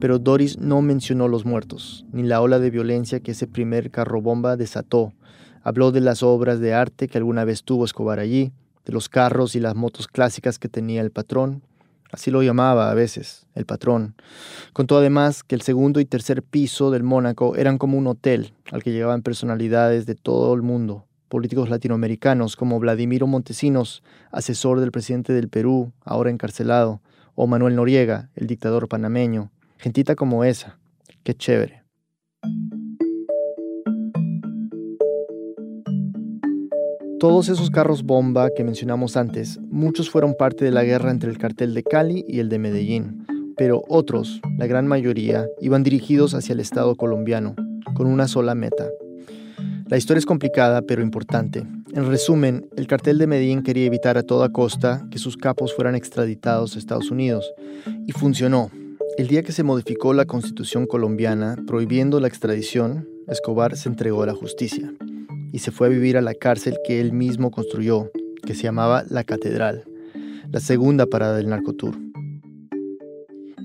Pero 0.00 0.18
Doris 0.18 0.58
no 0.58 0.82
mencionó 0.82 1.28
los 1.28 1.44
muertos, 1.44 2.04
ni 2.12 2.22
la 2.22 2.40
ola 2.40 2.58
de 2.58 2.70
violencia 2.70 3.20
que 3.20 3.30
ese 3.30 3.46
primer 3.46 3.90
carro 3.90 4.20
bomba 4.20 4.56
desató. 4.56 5.12
Habló 5.62 5.92
de 5.92 6.00
las 6.00 6.22
obras 6.22 6.60
de 6.60 6.74
arte 6.74 7.08
que 7.08 7.18
alguna 7.18 7.44
vez 7.44 7.62
tuvo 7.62 7.84
Escobar 7.84 8.18
allí, 8.18 8.52
de 8.84 8.92
los 8.92 9.08
carros 9.08 9.54
y 9.54 9.60
las 9.60 9.74
motos 9.74 10.08
clásicas 10.08 10.58
que 10.58 10.68
tenía 10.68 11.02
el 11.02 11.12
patrón, 11.12 11.62
Así 12.12 12.30
lo 12.30 12.42
llamaba 12.42 12.90
a 12.90 12.94
veces, 12.94 13.46
el 13.54 13.66
patrón. 13.66 14.14
Contó 14.72 14.96
además 14.96 15.42
que 15.42 15.54
el 15.54 15.62
segundo 15.62 16.00
y 16.00 16.04
tercer 16.04 16.42
piso 16.42 16.90
del 16.90 17.02
Mónaco 17.02 17.56
eran 17.56 17.78
como 17.78 17.98
un 17.98 18.06
hotel 18.06 18.54
al 18.70 18.82
que 18.82 18.92
llegaban 18.92 19.22
personalidades 19.22 20.06
de 20.06 20.14
todo 20.14 20.54
el 20.54 20.62
mundo, 20.62 21.06
políticos 21.28 21.68
latinoamericanos 21.68 22.56
como 22.56 22.78
Vladimiro 22.78 23.26
Montesinos, 23.26 24.02
asesor 24.30 24.80
del 24.80 24.92
presidente 24.92 25.32
del 25.32 25.48
Perú, 25.48 25.92
ahora 26.04 26.30
encarcelado, 26.30 27.00
o 27.34 27.46
Manuel 27.46 27.76
Noriega, 27.76 28.30
el 28.34 28.46
dictador 28.46 28.88
panameño. 28.88 29.50
Gentita 29.78 30.14
como 30.14 30.44
esa. 30.44 30.78
Qué 31.22 31.34
chévere. 31.34 31.82
Todos 37.18 37.48
esos 37.48 37.70
carros 37.70 38.02
bomba 38.02 38.50
que 38.54 38.62
mencionamos 38.62 39.16
antes, 39.16 39.58
muchos 39.70 40.10
fueron 40.10 40.34
parte 40.34 40.66
de 40.66 40.70
la 40.70 40.84
guerra 40.84 41.10
entre 41.10 41.30
el 41.30 41.38
cartel 41.38 41.72
de 41.72 41.82
Cali 41.82 42.22
y 42.28 42.40
el 42.40 42.50
de 42.50 42.58
Medellín, 42.58 43.24
pero 43.56 43.84
otros, 43.88 44.42
la 44.58 44.66
gran 44.66 44.86
mayoría, 44.86 45.46
iban 45.62 45.82
dirigidos 45.82 46.34
hacia 46.34 46.52
el 46.52 46.60
Estado 46.60 46.94
colombiano, 46.94 47.54
con 47.94 48.06
una 48.06 48.28
sola 48.28 48.54
meta. 48.54 48.86
La 49.88 49.96
historia 49.96 50.18
es 50.18 50.26
complicada, 50.26 50.82
pero 50.82 51.00
importante. 51.00 51.60
En 51.94 52.06
resumen, 52.06 52.68
el 52.76 52.86
cartel 52.86 53.16
de 53.16 53.26
Medellín 53.26 53.62
quería 53.62 53.86
evitar 53.86 54.18
a 54.18 54.22
toda 54.22 54.50
costa 54.50 55.06
que 55.10 55.18
sus 55.18 55.38
capos 55.38 55.74
fueran 55.74 55.94
extraditados 55.94 56.76
a 56.76 56.78
Estados 56.78 57.10
Unidos, 57.10 57.50
y 58.06 58.12
funcionó. 58.12 58.70
El 59.16 59.28
día 59.28 59.42
que 59.42 59.52
se 59.52 59.62
modificó 59.62 60.12
la 60.12 60.26
constitución 60.26 60.86
colombiana 60.86 61.56
prohibiendo 61.66 62.20
la 62.20 62.28
extradición, 62.28 63.08
Escobar 63.26 63.74
se 63.78 63.88
entregó 63.88 64.22
a 64.22 64.26
la 64.26 64.34
justicia 64.34 64.92
y 65.52 65.58
se 65.58 65.70
fue 65.70 65.86
a 65.86 65.90
vivir 65.90 66.16
a 66.16 66.22
la 66.22 66.34
cárcel 66.34 66.78
que 66.84 67.00
él 67.00 67.12
mismo 67.12 67.50
construyó, 67.50 68.10
que 68.44 68.54
se 68.54 68.64
llamaba 68.64 69.04
La 69.08 69.24
Catedral, 69.24 69.84
la 70.50 70.60
segunda 70.60 71.06
parada 71.06 71.36
del 71.36 71.48
narcotour. 71.48 71.96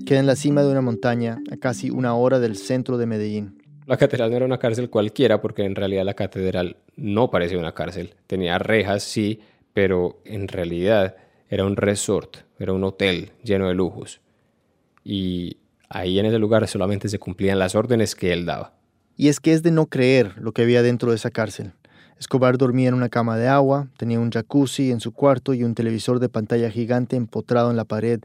Queda 0.06 0.20
en 0.20 0.26
la 0.26 0.36
cima 0.36 0.62
de 0.62 0.70
una 0.70 0.80
montaña, 0.80 1.40
a 1.50 1.56
casi 1.56 1.90
una 1.90 2.14
hora 2.14 2.40
del 2.40 2.56
centro 2.56 2.98
de 2.98 3.06
Medellín. 3.06 3.62
La 3.86 3.96
catedral 3.96 4.30
no 4.30 4.36
era 4.36 4.46
una 4.46 4.58
cárcel 4.58 4.90
cualquiera 4.90 5.40
porque 5.40 5.64
en 5.64 5.74
realidad 5.74 6.04
la 6.04 6.14
catedral 6.14 6.76
no 6.96 7.30
parecía 7.30 7.58
una 7.58 7.72
cárcel. 7.72 8.14
Tenía 8.26 8.58
rejas, 8.58 9.02
sí, 9.02 9.40
pero 9.72 10.20
en 10.24 10.48
realidad 10.48 11.16
era 11.48 11.64
un 11.64 11.76
resort, 11.76 12.38
era 12.58 12.72
un 12.72 12.84
hotel 12.84 13.32
lleno 13.42 13.68
de 13.68 13.74
lujos. 13.74 14.20
Y 15.04 15.56
ahí 15.88 16.18
en 16.18 16.26
ese 16.26 16.38
lugar 16.38 16.66
solamente 16.68 17.08
se 17.08 17.18
cumplían 17.18 17.58
las 17.58 17.74
órdenes 17.74 18.14
que 18.14 18.32
él 18.32 18.46
daba. 18.46 18.74
Y 19.16 19.28
es 19.28 19.40
que 19.40 19.52
es 19.52 19.62
de 19.62 19.70
no 19.70 19.86
creer 19.86 20.34
lo 20.38 20.52
que 20.52 20.62
había 20.62 20.82
dentro 20.82 21.10
de 21.10 21.16
esa 21.16 21.30
cárcel. 21.30 21.72
Escobar 22.18 22.56
dormía 22.56 22.88
en 22.88 22.94
una 22.94 23.08
cama 23.08 23.36
de 23.36 23.48
agua, 23.48 23.88
tenía 23.96 24.20
un 24.20 24.30
jacuzzi 24.30 24.90
en 24.90 25.00
su 25.00 25.12
cuarto 25.12 25.54
y 25.54 25.64
un 25.64 25.74
televisor 25.74 26.20
de 26.20 26.28
pantalla 26.28 26.70
gigante 26.70 27.16
empotrado 27.16 27.70
en 27.70 27.76
la 27.76 27.84
pared. 27.84 28.20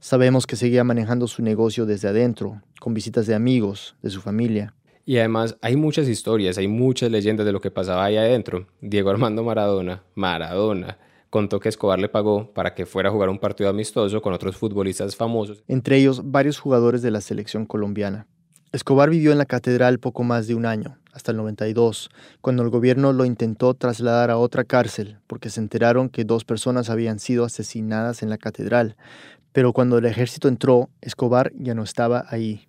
Sabemos 0.00 0.46
que 0.46 0.56
seguía 0.56 0.84
manejando 0.84 1.28
su 1.28 1.42
negocio 1.42 1.84
desde 1.84 2.08
adentro, 2.08 2.62
con 2.80 2.94
visitas 2.94 3.26
de 3.26 3.34
amigos, 3.34 3.94
de 4.02 4.10
su 4.10 4.20
familia. 4.20 4.74
Y 5.04 5.18
además 5.18 5.56
hay 5.60 5.76
muchas 5.76 6.08
historias, 6.08 6.58
hay 6.58 6.68
muchas 6.68 7.10
leyendas 7.10 7.44
de 7.44 7.52
lo 7.52 7.60
que 7.60 7.70
pasaba 7.70 8.04
ahí 8.04 8.16
adentro. 8.16 8.68
Diego 8.80 9.10
Armando 9.10 9.42
Maradona, 9.42 10.02
Maradona, 10.14 10.98
contó 11.28 11.60
que 11.60 11.68
Escobar 11.68 11.98
le 11.98 12.08
pagó 12.08 12.52
para 12.52 12.74
que 12.74 12.86
fuera 12.86 13.08
a 13.08 13.12
jugar 13.12 13.28
un 13.28 13.38
partido 13.38 13.68
amistoso 13.68 14.22
con 14.22 14.32
otros 14.32 14.56
futbolistas 14.56 15.16
famosos. 15.16 15.62
Entre 15.66 15.96
ellos 15.96 16.22
varios 16.30 16.58
jugadores 16.58 17.02
de 17.02 17.10
la 17.10 17.20
selección 17.20 17.66
colombiana. 17.66 18.26
Escobar 18.72 19.10
vivió 19.10 19.32
en 19.32 19.38
la 19.38 19.44
catedral 19.44 19.98
poco 19.98 20.22
más 20.22 20.46
de 20.46 20.54
un 20.54 20.64
año, 20.64 20.96
hasta 21.12 21.30
el 21.30 21.36
92, 21.36 22.08
cuando 22.40 22.62
el 22.62 22.70
gobierno 22.70 23.12
lo 23.12 23.26
intentó 23.26 23.74
trasladar 23.74 24.30
a 24.30 24.38
otra 24.38 24.64
cárcel, 24.64 25.18
porque 25.26 25.50
se 25.50 25.60
enteraron 25.60 26.08
que 26.08 26.24
dos 26.24 26.46
personas 26.46 26.88
habían 26.88 27.18
sido 27.18 27.44
asesinadas 27.44 28.22
en 28.22 28.30
la 28.30 28.38
catedral. 28.38 28.96
Pero 29.52 29.74
cuando 29.74 29.98
el 29.98 30.06
ejército 30.06 30.48
entró, 30.48 30.88
Escobar 31.02 31.52
ya 31.54 31.74
no 31.74 31.82
estaba 31.82 32.24
ahí. 32.30 32.66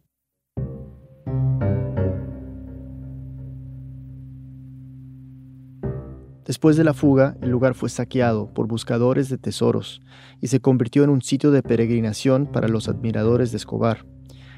Después 6.45 6.75
de 6.75 6.83
la 6.83 6.93
fuga, 6.93 7.37
el 7.41 7.49
lugar 7.49 7.75
fue 7.75 7.87
saqueado 7.87 8.53
por 8.53 8.67
buscadores 8.67 9.29
de 9.29 9.37
tesoros 9.37 10.01
y 10.41 10.47
se 10.47 10.59
convirtió 10.59 11.05
en 11.05 11.11
un 11.11 11.21
sitio 11.21 11.51
de 11.51 11.63
peregrinación 11.63 12.45
para 12.45 12.67
los 12.67 12.89
admiradores 12.89 13.51
de 13.51 13.57
Escobar. 13.57 14.12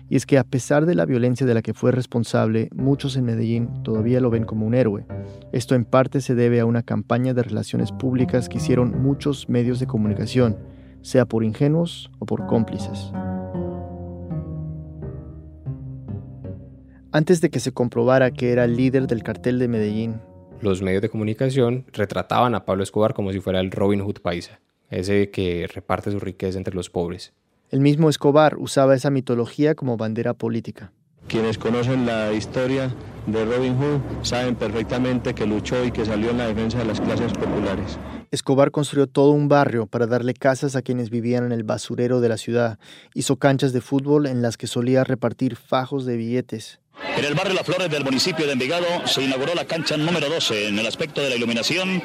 Y 0.09 0.15
es 0.15 0.25
que 0.25 0.37
a 0.37 0.43
pesar 0.43 0.85
de 0.85 0.95
la 0.95 1.05
violencia 1.05 1.47
de 1.47 1.53
la 1.53 1.61
que 1.61 1.73
fue 1.73 1.91
responsable, 1.91 2.69
muchos 2.75 3.17
en 3.17 3.25
Medellín 3.25 3.83
todavía 3.83 4.19
lo 4.19 4.29
ven 4.29 4.43
como 4.43 4.65
un 4.67 4.75
héroe. 4.75 5.05
Esto 5.51 5.73
en 5.73 5.85
parte 5.85 6.21
se 6.21 6.35
debe 6.35 6.59
a 6.59 6.65
una 6.65 6.83
campaña 6.83 7.33
de 7.33 7.43
relaciones 7.43 7.91
públicas 7.91 8.47
que 8.47 8.57
hicieron 8.57 9.01
muchos 9.01 9.49
medios 9.49 9.79
de 9.79 9.87
comunicación, 9.87 10.57
sea 11.01 11.25
por 11.25 11.43
ingenuos 11.43 12.11
o 12.19 12.25
por 12.25 12.45
cómplices. 12.45 13.11
Antes 17.11 17.41
de 17.41 17.49
que 17.49 17.59
se 17.59 17.71
comprobara 17.71 18.31
que 18.31 18.51
era 18.51 18.65
el 18.65 18.75
líder 18.75 19.07
del 19.07 19.23
cartel 19.23 19.57
de 19.57 19.69
Medellín, 19.69 20.19
los 20.61 20.81
medios 20.81 21.01
de 21.01 21.09
comunicación 21.09 21.85
retrataban 21.93 22.55
a 22.55 22.65
Pablo 22.65 22.83
Escobar 22.83 23.13
como 23.13 23.31
si 23.31 23.39
fuera 23.39 23.59
el 23.59 23.71
Robin 23.71 24.01
Hood 24.01 24.19
paisa, 24.21 24.59
ese 24.89 25.29
que 25.29 25.67
reparte 25.73 26.11
su 26.11 26.19
riqueza 26.19 26.57
entre 26.57 26.75
los 26.75 26.89
pobres. 26.89 27.33
El 27.75 27.81
mismo 27.81 28.09
Escobar 28.09 28.55
usaba 28.57 28.95
esa 28.95 29.09
mitología 29.09 29.75
como 29.75 29.97
bandera 29.97 30.33
política. 30.33 30.93
Quienes 31.27 31.57
conocen 31.57 32.05
la 32.05 32.31
historia 32.31 32.95
de 33.27 33.43
Robin 33.43 33.75
Hood 33.75 33.99
saben 34.23 34.55
perfectamente 34.55 35.35
que 35.35 35.45
luchó 35.45 35.83
y 35.83 35.91
que 35.91 36.05
salió 36.05 36.29
en 36.29 36.37
la 36.37 36.47
defensa 36.47 36.77
de 36.77 36.85
las 36.85 37.01
clases 37.01 37.33
populares. 37.33 37.99
Escobar 38.31 38.71
construyó 38.71 39.07
todo 39.07 39.31
un 39.31 39.49
barrio 39.49 39.87
para 39.87 40.07
darle 40.07 40.33
casas 40.33 40.77
a 40.77 40.83
quienes 40.83 41.09
vivían 41.09 41.43
en 41.43 41.51
el 41.51 41.63
basurero 41.63 42.21
de 42.21 42.29
la 42.29 42.37
ciudad. 42.37 42.79
Hizo 43.13 43.35
canchas 43.35 43.73
de 43.73 43.81
fútbol 43.81 44.25
en 44.27 44.41
las 44.41 44.55
que 44.55 44.67
solía 44.67 45.03
repartir 45.03 45.57
fajos 45.57 46.05
de 46.05 46.15
billetes. 46.15 46.79
En 47.17 47.25
el 47.25 47.33
barrio 47.33 47.55
Las 47.55 47.65
Flores 47.65 47.91
del 47.91 48.05
municipio 48.05 48.45
de 48.45 48.53
Envigado 48.53 48.85
se 49.05 49.21
inauguró 49.21 49.53
la 49.53 49.65
cancha 49.65 49.97
número 49.97 50.29
12 50.29 50.69
en 50.69 50.79
el 50.79 50.87
aspecto 50.87 51.19
de 51.19 51.29
la 51.29 51.35
iluminación, 51.35 52.01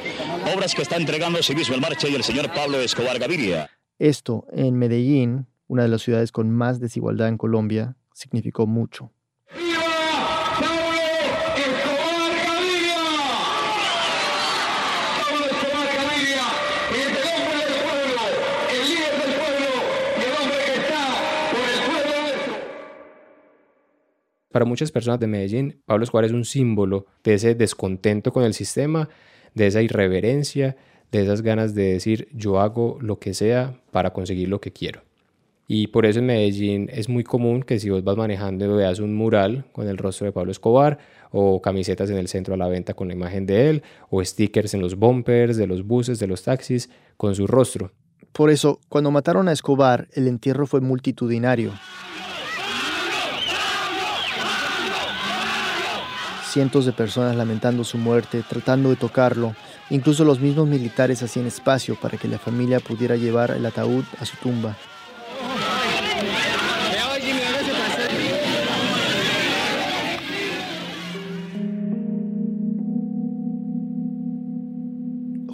obras 0.53 0.75
que 0.75 0.83
está 0.83 0.97
entregando 0.97 1.39
mismo 1.55 1.77
el 1.77 1.81
Marche 1.81 2.11
y 2.11 2.17
el 2.17 2.25
señor 2.25 2.53
Pablo 2.53 2.81
Escobar 2.81 3.21
Gaviria. 3.21 3.71
Esto 4.01 4.47
en 4.51 4.77
Medellín, 4.77 5.47
una 5.71 5.85
de 5.85 5.89
las 5.89 6.03
ciudades 6.03 6.33
con 6.33 6.51
más 6.51 6.81
desigualdad 6.81 7.29
en 7.29 7.39
Colombia, 7.39 7.97
significó 8.13 8.67
mucho. 8.67 9.13
Para 24.51 24.65
muchas 24.65 24.91
personas 24.91 25.21
de 25.21 25.29
Medellín, 25.29 25.81
Pablo 25.87 26.03
Escobar 26.03 26.25
es 26.25 26.33
un 26.33 26.45
símbolo 26.45 27.07
de 27.23 27.35
ese 27.35 27.55
descontento 27.55 28.33
con 28.33 28.43
el 28.43 28.55
sistema, 28.55 29.09
de 29.55 29.69
esa 29.69 29.83
irreverencia, 29.83 30.77
de 31.13 31.23
esas 31.23 31.43
ganas 31.43 31.77
de 31.77 31.93
decir 31.93 32.27
yo 32.33 32.59
hago 32.59 32.99
lo 33.01 33.21
que 33.21 33.35
sea 33.35 33.81
para 33.93 34.13
conseguir 34.13 34.49
lo 34.49 34.61
que 34.61 34.73
quiero. 34.73 35.03
Y 35.73 35.87
por 35.87 36.05
eso 36.05 36.19
en 36.19 36.27
Medellín 36.27 36.91
es 36.93 37.09
muy 37.09 37.23
común 37.23 37.63
que 37.63 37.79
si 37.79 37.91
vos 37.91 38.03
vas 38.03 38.17
manejando 38.17 38.75
veas 38.75 38.99
un 38.99 39.15
mural 39.15 39.67
con 39.71 39.87
el 39.87 39.99
rostro 39.99 40.25
de 40.25 40.33
Pablo 40.33 40.51
Escobar 40.51 40.99
o 41.31 41.63
camisetas 41.63 42.11
en 42.11 42.17
el 42.17 42.27
centro 42.27 42.55
a 42.55 42.57
la 42.57 42.67
venta 42.67 42.95
con 42.95 43.07
la 43.07 43.15
imagen 43.15 43.47
de 43.47 43.71
él 43.71 43.83
o 44.11 44.25
stickers 44.25 44.75
en 44.75 44.81
los 44.81 44.97
bumpers 44.97 45.57
de 45.57 45.69
los 45.69 45.87
buses, 45.87 46.19
de 46.19 46.27
los 46.27 46.43
taxis 46.43 46.91
con 47.17 47.37
su 47.37 47.47
rostro. 47.47 47.93
Por 48.33 48.51
eso, 48.51 48.81
cuando 48.89 49.13
mataron 49.13 49.47
a 49.47 49.53
Escobar, 49.53 50.09
el 50.15 50.27
entierro 50.27 50.67
fue 50.67 50.81
multitudinario. 50.81 51.71
Cientos 56.49 56.85
de 56.85 56.91
personas 56.91 57.37
lamentando 57.37 57.85
su 57.85 57.97
muerte, 57.97 58.43
tratando 58.43 58.91
de 58.91 58.97
tocarlo. 58.97 59.55
Incluso 59.91 60.25
los 60.25 60.41
mismos 60.41 60.67
militares 60.67 61.23
hacían 61.23 61.47
espacio 61.47 61.95
para 61.95 62.19
que 62.19 62.27
la 62.27 62.41
familia 62.41 62.81
pudiera 62.81 63.15
llevar 63.15 63.53
el 63.53 63.65
ataúd 63.65 64.03
a 64.19 64.25
su 64.25 64.37
tumba. 64.39 64.77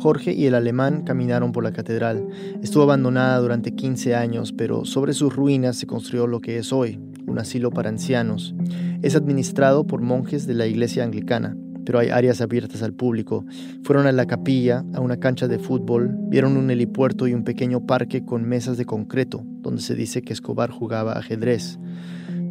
Jorge 0.07 0.33
y 0.35 0.47
el 0.47 0.55
alemán 0.55 1.03
caminaron 1.03 1.51
por 1.51 1.65
la 1.65 1.73
catedral. 1.73 2.29
Estuvo 2.63 2.85
abandonada 2.85 3.41
durante 3.41 3.75
15 3.75 4.15
años, 4.15 4.53
pero 4.53 4.85
sobre 4.85 5.15
sus 5.15 5.35
ruinas 5.35 5.79
se 5.79 5.89
construyó 5.89 6.29
lo 6.29 6.41
que 6.41 6.59
es 6.59 6.73
hoy, 6.73 7.01
un 7.27 7.41
asilo 7.41 7.73
para 7.73 7.89
ancianos. 7.89 8.55
Es 9.03 9.17
administrado 9.17 9.85
por 9.85 10.03
monjes 10.03 10.47
de 10.47 10.55
la 10.55 10.69
iglesia 10.69 11.03
anglicana, 11.03 11.57
pero 11.85 11.99
hay 11.99 12.11
áreas 12.11 12.41
abiertas 12.41 12.85
al 12.85 12.93
público. 12.93 13.47
Fueron 13.83 14.07
a 14.07 14.13
la 14.13 14.27
capilla, 14.27 14.85
a 14.95 15.01
una 15.01 15.17
cancha 15.17 15.49
de 15.49 15.59
fútbol, 15.59 16.15
vieron 16.29 16.57
un 16.57 16.71
helipuerto 16.71 17.27
y 17.27 17.35
un 17.35 17.43
pequeño 17.43 17.85
parque 17.85 18.25
con 18.25 18.45
mesas 18.45 18.77
de 18.77 18.87
concreto, 18.87 19.43
donde 19.61 19.83
se 19.83 19.97
dice 19.97 20.23
que 20.23 20.35
Escobar 20.35 20.71
jugaba 20.71 21.15
ajedrez. 21.15 21.81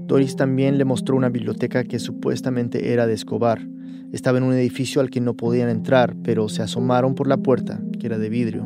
Doris 0.07 0.35
también 0.35 0.77
le 0.77 0.83
mostró 0.83 1.15
una 1.15 1.29
biblioteca 1.29 1.85
que 1.85 1.99
supuestamente 1.99 2.91
era 2.91 3.07
de 3.07 3.13
Escobar. 3.13 3.65
Estaba 4.15 4.37
en 4.37 4.45
un 4.45 4.53
edificio 4.53 5.01
al 5.01 5.09
que 5.09 5.19
no 5.19 5.33
podían 5.33 5.67
entrar, 5.67 6.15
pero 6.23 6.47
se 6.47 6.61
asomaron 6.61 7.15
por 7.15 7.27
la 7.27 7.35
puerta, 7.35 7.81
que 7.99 8.07
era 8.07 8.17
de 8.17 8.29
vidrio. 8.29 8.65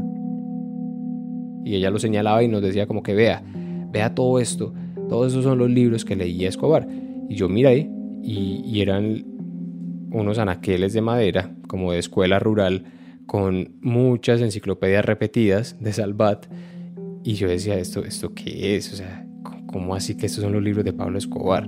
Y 1.66 1.74
ella 1.74 1.90
lo 1.90 1.98
señalaba 1.98 2.44
y 2.44 2.48
nos 2.48 2.62
decía 2.62 2.86
como 2.86 3.02
que 3.02 3.16
vea, 3.16 3.42
vea 3.92 4.14
todo 4.14 4.40
esto, 4.40 4.76
todos 5.10 5.32
esos 5.32 5.44
son 5.44 5.58
los 5.58 5.68
libros 5.68 6.06
que 6.06 6.16
leía 6.16 6.48
Escobar. 6.48 6.88
Y 7.28 7.34
yo 7.34 7.50
miré 7.50 7.90
y, 8.22 8.62
y 8.64 8.82
eran 8.82 9.26
unos 10.12 10.38
anaqueles 10.38 10.94
de 10.94 11.02
madera, 11.02 11.52
como 11.68 11.94
de 11.94 11.98
escuela 11.98 12.38
rural, 12.38 12.84
con 13.26 13.74
muchas 13.82 14.42
enciclopedias 14.42 15.04
repetidas 15.04 15.78
de 15.80 15.94
Salvat. 15.94 16.46
Y 17.24 17.34
yo 17.34 17.50
decía, 17.50 17.76
¿esto, 17.80 18.06
esto 18.06 18.36
qué 18.36 18.76
es? 18.76 18.94
O 18.94 18.96
sea, 18.96 19.26
¿cómo 19.66 19.96
así 19.96 20.16
que 20.16 20.28
estos 20.28 20.44
son 20.44 20.54
los 20.54 20.62
libros 20.62 20.86
de 20.86 20.94
Pablo 20.94 21.18
Escobar? 21.18 21.68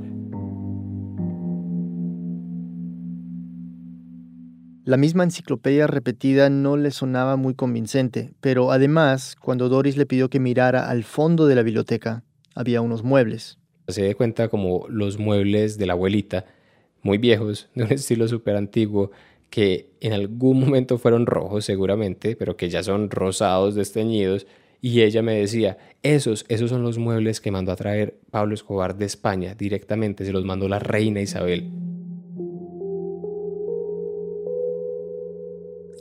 La 4.91 4.97
misma 4.97 5.23
enciclopedia 5.23 5.87
repetida 5.87 6.49
no 6.49 6.75
le 6.75 6.91
sonaba 6.91 7.37
muy 7.37 7.53
convincente, 7.53 8.33
pero 8.41 8.73
además, 8.73 9.37
cuando 9.39 9.69
Doris 9.69 9.95
le 9.95 10.05
pidió 10.05 10.29
que 10.29 10.41
mirara 10.41 10.89
al 10.89 11.05
fondo 11.05 11.47
de 11.47 11.55
la 11.55 11.63
biblioteca, 11.63 12.25
había 12.55 12.81
unos 12.81 13.01
muebles. 13.01 13.57
Se 13.87 14.05
da 14.05 14.13
cuenta 14.15 14.49
como 14.49 14.89
los 14.89 15.17
muebles 15.17 15.77
de 15.77 15.85
la 15.85 15.93
abuelita, 15.93 16.43
muy 17.03 17.19
viejos, 17.19 17.69
de 17.75 17.85
un 17.85 17.93
estilo 17.93 18.27
súper 18.27 18.57
antiguo, 18.57 19.11
que 19.49 19.93
en 20.01 20.11
algún 20.11 20.59
momento 20.59 20.97
fueron 20.97 21.25
rojos 21.25 21.63
seguramente, 21.63 22.35
pero 22.35 22.57
que 22.57 22.67
ya 22.67 22.83
son 22.83 23.09
rosados, 23.09 23.75
desteñidos, 23.75 24.45
y 24.81 25.03
ella 25.03 25.21
me 25.21 25.35
decía, 25.35 25.77
esos, 26.03 26.43
esos 26.49 26.69
son 26.69 26.83
los 26.83 26.97
muebles 26.97 27.39
que 27.39 27.51
mandó 27.51 27.71
a 27.71 27.77
traer 27.77 28.19
Pablo 28.29 28.53
Escobar 28.53 28.97
de 28.97 29.05
España 29.05 29.55
directamente, 29.55 30.25
se 30.25 30.33
los 30.33 30.43
mandó 30.43 30.67
la 30.67 30.79
reina 30.79 31.21
Isabel. 31.21 31.90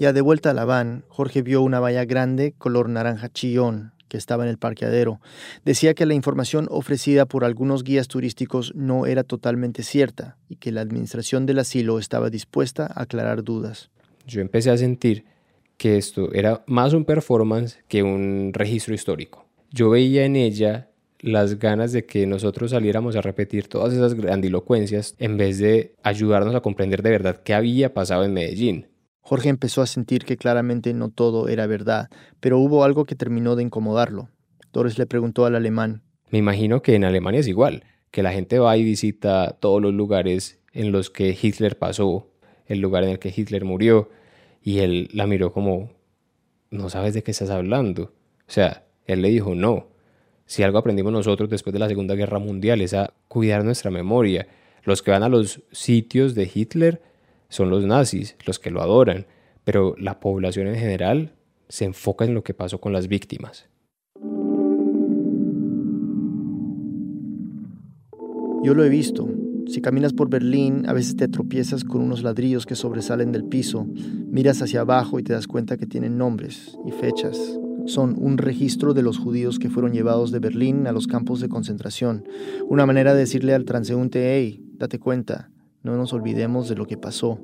Ya 0.01 0.15
de 0.15 0.23
vuelta 0.23 0.53
a 0.53 0.55
la 0.55 0.65
van, 0.65 1.05
Jorge 1.09 1.43
vio 1.43 1.61
una 1.61 1.79
valla 1.79 2.07
grande 2.07 2.55
color 2.57 2.89
naranja 2.89 3.29
chillón 3.29 3.93
que 4.09 4.17
estaba 4.17 4.45
en 4.45 4.49
el 4.49 4.57
parqueadero. 4.57 5.21
Decía 5.67 5.93
que 5.93 6.07
la 6.07 6.15
información 6.15 6.69
ofrecida 6.71 7.27
por 7.27 7.45
algunos 7.45 7.85
guías 7.85 8.09
turísticos 8.09 8.73
no 8.75 9.05
era 9.05 9.25
totalmente 9.25 9.83
cierta 9.83 10.39
y 10.49 10.57
que 10.57 10.73
la 10.73 10.81
administración 10.81 11.45
del 11.45 11.59
asilo 11.59 11.99
estaba 11.99 12.31
dispuesta 12.31 12.87
a 12.87 13.03
aclarar 13.03 13.45
dudas. 13.45 13.91
Yo 14.27 14.41
empecé 14.41 14.71
a 14.71 14.79
sentir 14.79 15.27
que 15.77 15.99
esto 15.99 16.33
era 16.33 16.65
más 16.67 16.95
un 16.95 17.05
performance 17.05 17.79
que 17.87 18.03
un 18.03 18.53
registro 18.55 18.95
histórico. 18.95 19.45
Yo 19.71 19.91
veía 19.91 20.25
en 20.25 20.35
ella 20.35 20.89
las 21.19 21.59
ganas 21.59 21.93
de 21.93 22.07
que 22.07 22.27
nosotros 22.27 22.71
saliéramos 22.71 23.17
a 23.17 23.21
repetir 23.21 23.69
todas 23.69 23.93
esas 23.93 24.15
grandilocuencias 24.15 25.15
en 25.19 25.37
vez 25.37 25.59
de 25.59 25.93
ayudarnos 26.03 26.55
a 26.55 26.63
comprender 26.63 27.03
de 27.03 27.11
verdad 27.11 27.43
qué 27.45 27.53
había 27.53 27.93
pasado 27.93 28.25
en 28.25 28.33
Medellín. 28.33 28.87
Jorge 29.21 29.49
empezó 29.49 29.83
a 29.83 29.87
sentir 29.87 30.25
que 30.25 30.37
claramente 30.37 30.95
no 30.95 31.11
todo 31.11 31.49
era 31.49 31.67
verdad, 31.67 32.09
pero 32.41 32.59
hubo 32.59 32.85
algo 32.85 33.05
que 33.05 33.15
terminó 33.15 33.57
de 33.57 33.63
incomodarlo. 33.63 34.29
Doris 34.73 34.99
le 34.99 35.07
preguntó 35.07 35.45
al 35.47 35.57
alemán. 35.57 36.03
Me 36.31 36.39
imagino 36.39 36.83
que 36.83 36.95
en 36.95 37.05
Alemania 37.05 37.41
es 37.41 37.49
igual, 37.49 37.85
que 38.11 38.23
la 38.23 38.33
gente 38.33 38.59
va 38.59 38.77
y 38.77 38.85
visita 38.85 39.57
todos 39.61 39.83
los 39.83 39.93
lugares 39.93 40.61
en 40.73 40.93
los 40.93 41.11
que 41.11 41.37
Hitler 41.41 41.79
pasó, 41.79 42.31
el 42.67 42.81
lugar 42.81 43.05
en 43.05 43.11
el 43.11 43.19
que 43.19 43.33
Hitler 43.35 43.65
murió, 43.65 44.11
y 44.63 44.79
él 44.79 45.09
la 45.13 45.27
miró 45.27 45.53
como, 45.53 45.91
no 46.71 46.89
sabes 46.89 47.15
de 47.15 47.23
qué 47.23 47.33
estás 47.33 47.51
hablando. 47.51 48.13
O 48.49 48.53
sea, 48.53 48.85
él 49.07 49.23
le 49.23 49.29
dijo, 49.29 49.55
no, 49.55 49.89
si 50.47 50.65
algo 50.65 50.79
aprendimos 50.79 51.13
nosotros 51.13 51.49
después 51.49 51.73
de 51.73 51.79
la 51.79 51.89
Segunda 51.89 52.15
Guerra 52.15 52.39
Mundial 52.39 52.81
es 52.81 52.95
a 52.95 53.15
cuidar 53.29 53.65
nuestra 53.65 53.91
memoria. 53.91 54.49
Los 54.83 55.03
que 55.03 55.11
van 55.13 55.23
a 55.23 55.29
los 55.29 55.63
sitios 55.71 56.35
de 56.35 56.51
Hitler 56.53 57.03
son 57.51 57.69
los 57.69 57.85
nazis, 57.85 58.37
los 58.47 58.59
que 58.59 58.71
lo 58.71 58.81
adoran, 58.81 59.27
pero 59.65 59.95
la 59.99 60.21
población 60.21 60.69
en 60.69 60.77
general 60.77 61.35
se 61.69 61.85
enfoca 61.85 62.25
en 62.25 62.33
lo 62.33 62.43
que 62.43 62.55
pasó 62.55 62.81
con 62.81 62.95
las 62.95 63.09
víctimas. 63.09 63.69
Yo 68.63 68.75
lo 68.75 68.85
he 68.85 68.89
visto. 68.89 69.29
Si 69.67 69.81
caminas 69.81 70.13
por 70.13 70.29
Berlín, 70.29 70.89
a 70.89 70.93
veces 70.93 71.17
te 71.17 71.29
tropiezas 71.29 71.85
con 71.85 72.03
unos 72.03 72.23
ladrillos 72.23 72.67
que 72.67 72.75
sobresalen 72.75 73.33
del 73.33 73.45
piso, 73.45 73.87
miras 74.29 74.61
hacia 74.63 74.81
abajo 74.81 75.19
y 75.19 75.23
te 75.23 75.33
das 75.33 75.47
cuenta 75.47 75.77
que 75.77 75.87
tienen 75.87 76.19
nombres 76.19 76.77
y 76.87 76.91
fechas. 76.91 77.39
Son 77.87 78.17
un 78.19 78.37
registro 78.37 78.95
de 78.95 79.03
los 79.03 79.19
judíos 79.19 79.59
que 79.59 79.71
fueron 79.71 79.93
llevados 79.93 80.31
de 80.31 80.41
Berlín 80.41 80.87
a 80.87 80.93
los 80.93 81.07
campos 81.07 81.41
de 81.41 81.49
concentración, 81.49 82.25
una 82.69 82.85
manera 82.85 83.15
de 83.15 83.21
decirle 83.21 83.55
al 83.55 83.65
transeúnte, 83.65 84.37
hey, 84.37 84.63
date 84.77 84.99
cuenta, 84.99 85.51
no 85.83 85.97
nos 85.97 86.13
olvidemos 86.13 86.69
de 86.69 86.77
lo 86.77 86.87
que 86.87 86.97
pasó. 86.97 87.41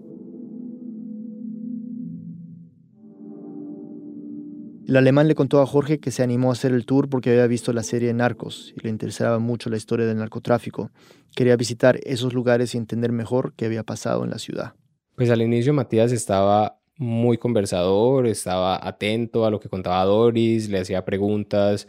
El 4.87 4.94
alemán 4.94 5.27
le 5.27 5.35
contó 5.35 5.61
a 5.61 5.66
Jorge 5.66 5.99
que 5.99 6.12
se 6.12 6.22
animó 6.22 6.51
a 6.51 6.53
hacer 6.53 6.72
el 6.72 6.87
tour 6.87 7.09
porque 7.09 7.31
había 7.31 7.49
visto 7.49 7.72
la 7.72 7.83
serie 7.83 8.14
Narcos 8.14 8.72
y 8.77 8.81
le 8.81 8.88
interesaba 8.88 9.40
mucho 9.40 9.68
la 9.68 9.77
historia 9.77 10.07
del 10.07 10.18
narcotráfico. 10.18 10.92
Quería 11.35 11.57
visitar 11.57 11.99
esos 12.05 12.35
lugares 12.35 12.72
y 12.75 12.79
entender 12.79 13.11
mejor 13.11 13.53
qué 13.57 13.64
había 13.64 13.83
pasado 13.83 14.22
en 14.22 14.31
la 14.31 14.38
ciudad. 14.38 14.75
Pues 15.16 15.29
al 15.31 15.42
inicio 15.42 15.75
Matías 15.75 16.12
estaba 16.12 16.79
muy 16.99 17.37
conversador, 17.37 18.29
estaba 18.29 18.79
atento 18.81 19.44
a 19.44 19.51
lo 19.51 19.59
que 19.59 19.68
contaba 19.68 20.05
Doris, 20.05 20.68
le 20.68 20.79
hacía 20.79 21.05
preguntas, 21.05 21.88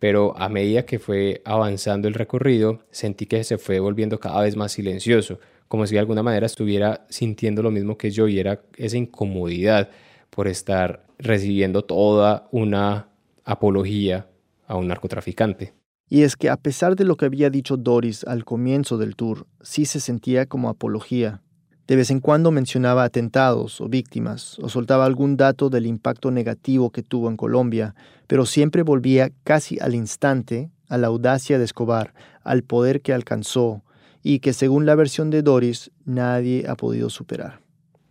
pero 0.00 0.36
a 0.36 0.48
medida 0.48 0.84
que 0.84 0.98
fue 0.98 1.40
avanzando 1.44 2.08
el 2.08 2.14
recorrido, 2.14 2.80
sentí 2.90 3.26
que 3.26 3.44
se 3.44 3.58
fue 3.58 3.78
volviendo 3.78 4.18
cada 4.18 4.42
vez 4.42 4.56
más 4.56 4.72
silencioso 4.72 5.38
como 5.68 5.86
si 5.86 5.94
de 5.94 6.00
alguna 6.00 6.22
manera 6.22 6.46
estuviera 6.46 7.06
sintiendo 7.08 7.62
lo 7.62 7.70
mismo 7.70 7.96
que 7.96 8.10
yo 8.10 8.28
y 8.28 8.38
era 8.38 8.62
esa 8.76 8.96
incomodidad 8.96 9.90
por 10.30 10.48
estar 10.48 11.06
recibiendo 11.18 11.82
toda 11.82 12.48
una 12.50 13.08
apología 13.44 14.28
a 14.66 14.76
un 14.76 14.88
narcotraficante. 14.88 15.74
Y 16.08 16.22
es 16.22 16.36
que 16.36 16.50
a 16.50 16.56
pesar 16.56 16.96
de 16.96 17.04
lo 17.04 17.16
que 17.16 17.26
había 17.26 17.50
dicho 17.50 17.76
Doris 17.76 18.24
al 18.24 18.44
comienzo 18.44 18.98
del 18.98 19.16
tour, 19.16 19.46
sí 19.62 19.84
se 19.84 20.00
sentía 20.00 20.46
como 20.46 20.68
apología. 20.68 21.42
De 21.86 21.96
vez 21.96 22.10
en 22.10 22.20
cuando 22.20 22.50
mencionaba 22.50 23.04
atentados 23.04 23.80
o 23.80 23.88
víctimas, 23.88 24.58
o 24.60 24.68
soltaba 24.68 25.04
algún 25.04 25.36
dato 25.36 25.68
del 25.68 25.86
impacto 25.86 26.30
negativo 26.30 26.90
que 26.90 27.02
tuvo 27.02 27.28
en 27.28 27.36
Colombia, 27.36 27.94
pero 28.26 28.46
siempre 28.46 28.82
volvía 28.82 29.30
casi 29.44 29.78
al 29.80 29.94
instante 29.94 30.70
a 30.88 30.98
la 30.98 31.08
audacia 31.08 31.58
de 31.58 31.64
Escobar, 31.64 32.14
al 32.42 32.62
poder 32.62 33.02
que 33.02 33.12
alcanzó, 33.12 33.82
y 34.24 34.40
que 34.40 34.54
según 34.54 34.86
la 34.86 34.96
versión 34.96 35.30
de 35.30 35.42
Doris 35.42 35.92
nadie 36.04 36.64
ha 36.66 36.76
podido 36.76 37.10
superar. 37.10 37.60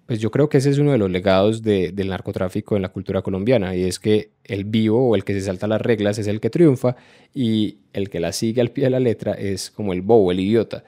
Pues 0.06 0.20
yo 0.20 0.32
creo 0.32 0.48
que 0.48 0.60
ese 0.60 0.70
es 0.70 0.78
uno 0.78 0.92
de 0.92 0.98
los 0.98 1.10
legados 1.10 1.64
del 1.64 2.08
narcotráfico 2.08 2.76
en 2.76 2.84
la 2.84 2.90
cultura 2.90 3.24
colombiana 3.24 3.76
y 3.76 3.84
es 3.84 4.00
que 4.00 4.32
el 4.44 4.64
vivo 4.64 5.10
o 5.10 5.16
el 5.16 5.24
que 5.24 5.34
se 5.34 5.42
salta 5.42 5.66
las 5.66 5.82
reglas 5.82 6.20
es 6.20 6.28
el 6.28 6.40
que 6.40 6.52
triunfa 6.52 6.96
y 7.34 7.80
el 7.94 8.10
que 8.10 8.20
la 8.20 8.32
sigue 8.32 8.62
al 8.62 8.72
pie 8.72 8.86
de 8.86 8.90
la 8.92 9.00
letra 9.00 9.34
es 9.34 9.72
como 9.72 9.92
el 9.92 10.02
bobo, 10.02 10.32
el 10.32 10.40
idiota. 10.40 10.84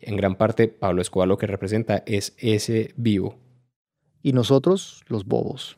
En 0.00 0.16
gran 0.16 0.36
parte, 0.36 0.68
Pablo 0.68 1.02
Escobar 1.02 1.28
lo 1.28 1.36
que 1.36 1.46
representa 1.46 2.02
es 2.06 2.34
ese 2.38 2.94
vivo. 2.96 3.36
Y 4.22 4.32
nosotros, 4.32 5.02
los 5.08 5.26
bobos. 5.26 5.76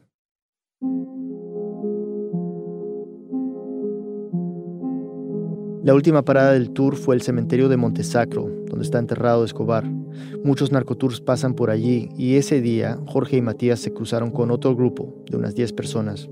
La 5.85 5.95
última 5.95 6.25
parada 6.25 6.53
del 6.53 6.71
tour 6.71 6.95
fue 6.95 7.17
el 7.17 7.23
cementerio 7.23 7.69
de 7.69 7.77
Montesacro, 7.77 8.49
donde 8.69 8.85
está 8.85 9.01
enterrado 9.01 9.45
Escobar. 9.45 9.85
Muchos 10.45 10.71
narcotours 10.71 11.21
pasan 11.21 11.55
por 11.55 11.71
allí 11.71 12.09
y 12.17 12.37
ese 12.37 12.61
día 12.61 13.01
Jorge 13.07 13.39
y 13.39 13.43
Matías 13.43 13.81
se 13.81 13.93
cruzaron 13.93 14.31
con 14.31 14.53
otro 14.53 14.77
grupo 14.77 15.13
de 15.29 15.39
unas 15.39 15.57
10 15.57 15.73
personas. 15.73 16.29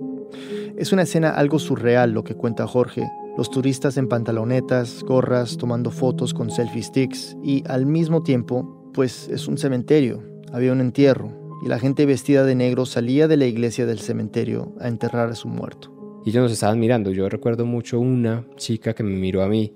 Es 0.76 0.92
una 0.92 1.02
escena 1.02 1.30
algo 1.30 1.58
surreal 1.58 2.12
lo 2.12 2.22
que 2.22 2.36
cuenta 2.36 2.68
Jorge. 2.68 3.10
Los 3.36 3.50
turistas 3.50 3.96
en 3.96 4.06
pantalonetas, 4.06 5.02
gorras, 5.02 5.56
tomando 5.56 5.90
fotos 5.90 6.32
con 6.32 6.52
selfie 6.52 6.84
sticks 6.84 7.36
y 7.42 7.64
al 7.66 7.86
mismo 7.86 8.22
tiempo, 8.22 8.88
pues 8.94 9.28
es 9.28 9.48
un 9.48 9.58
cementerio. 9.58 10.22
Había 10.52 10.70
un 10.70 10.80
entierro 10.80 11.58
y 11.64 11.68
la 11.68 11.80
gente 11.80 12.06
vestida 12.06 12.44
de 12.44 12.54
negro 12.54 12.86
salía 12.86 13.26
de 13.26 13.36
la 13.36 13.46
iglesia 13.46 13.84
del 13.84 13.98
cementerio 13.98 14.76
a 14.78 14.86
enterrar 14.86 15.28
a 15.28 15.34
su 15.34 15.48
muerto 15.48 15.99
y 16.24 16.30
ellos 16.30 16.42
nos 16.42 16.52
estaban 16.52 16.78
mirando. 16.78 17.10
Yo 17.10 17.28
recuerdo 17.28 17.64
mucho 17.64 17.98
una 17.98 18.46
chica 18.56 18.94
que 18.94 19.02
me 19.02 19.16
miró 19.16 19.42
a 19.42 19.48
mí. 19.48 19.72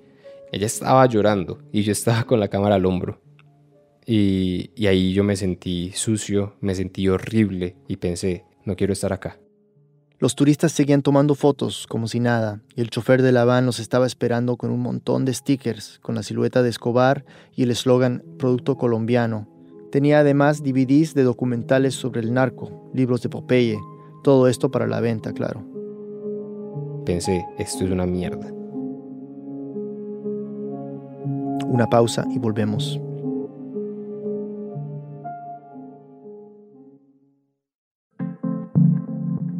Ella 0.52 0.66
estaba 0.66 1.06
llorando 1.06 1.58
y 1.72 1.82
yo 1.82 1.92
estaba 1.92 2.24
con 2.24 2.40
la 2.40 2.48
cámara 2.48 2.76
al 2.76 2.86
hombro. 2.86 3.20
Y, 4.06 4.86
ahí 4.86 5.12
yo 5.14 5.24
me 5.24 5.36
sentí 5.36 5.92
sucio, 5.92 6.56
me 6.60 6.74
sentí 6.74 7.08
horrible 7.08 7.76
y 7.88 7.96
pensé, 7.96 8.44
no 8.64 8.76
quiero 8.76 8.92
estar 8.92 9.12
acá. 9.12 9.38
Los 10.18 10.36
turistas 10.36 10.72
seguían 10.72 11.02
tomando 11.02 11.34
fotos 11.34 11.86
como 11.86 12.06
si 12.06 12.20
nada, 12.20 12.62
y 12.76 12.82
el 12.82 12.90
chofer 12.90 13.22
de 13.22 13.32
la 13.32 13.44
van 13.44 13.66
nos 13.66 13.80
estaba 13.80 14.06
esperando 14.06 14.56
con 14.56 14.70
un 14.70 14.80
montón 14.80 15.24
de 15.24 15.34
stickers 15.34 15.98
con 16.00 16.14
la 16.14 16.22
silueta 16.22 16.62
de 16.62 16.70
Escobar 16.70 17.24
y 17.56 17.64
el 17.64 17.70
eslogan 17.70 18.22
Producto 18.38 18.76
colombiano. 18.76 19.48
Tenía 19.90 20.20
además 20.20 20.62
DVDs 20.62 21.14
de 21.14 21.24
documentales 21.24 21.94
sobre 21.94 22.20
el 22.20 22.32
narco, 22.32 22.90
libros 22.94 23.22
de 23.22 23.28
Popeye, 23.28 23.78
todo 24.22 24.48
esto 24.48 24.70
para 24.70 24.86
la 24.86 25.00
venta, 25.00 25.32
claro 25.32 25.73
pensé, 27.04 27.46
esto 27.58 27.84
es 27.84 27.90
una 27.90 28.06
mierda. 28.06 28.50
Una 31.66 31.86
pausa 31.88 32.24
y 32.30 32.38
volvemos. 32.38 33.00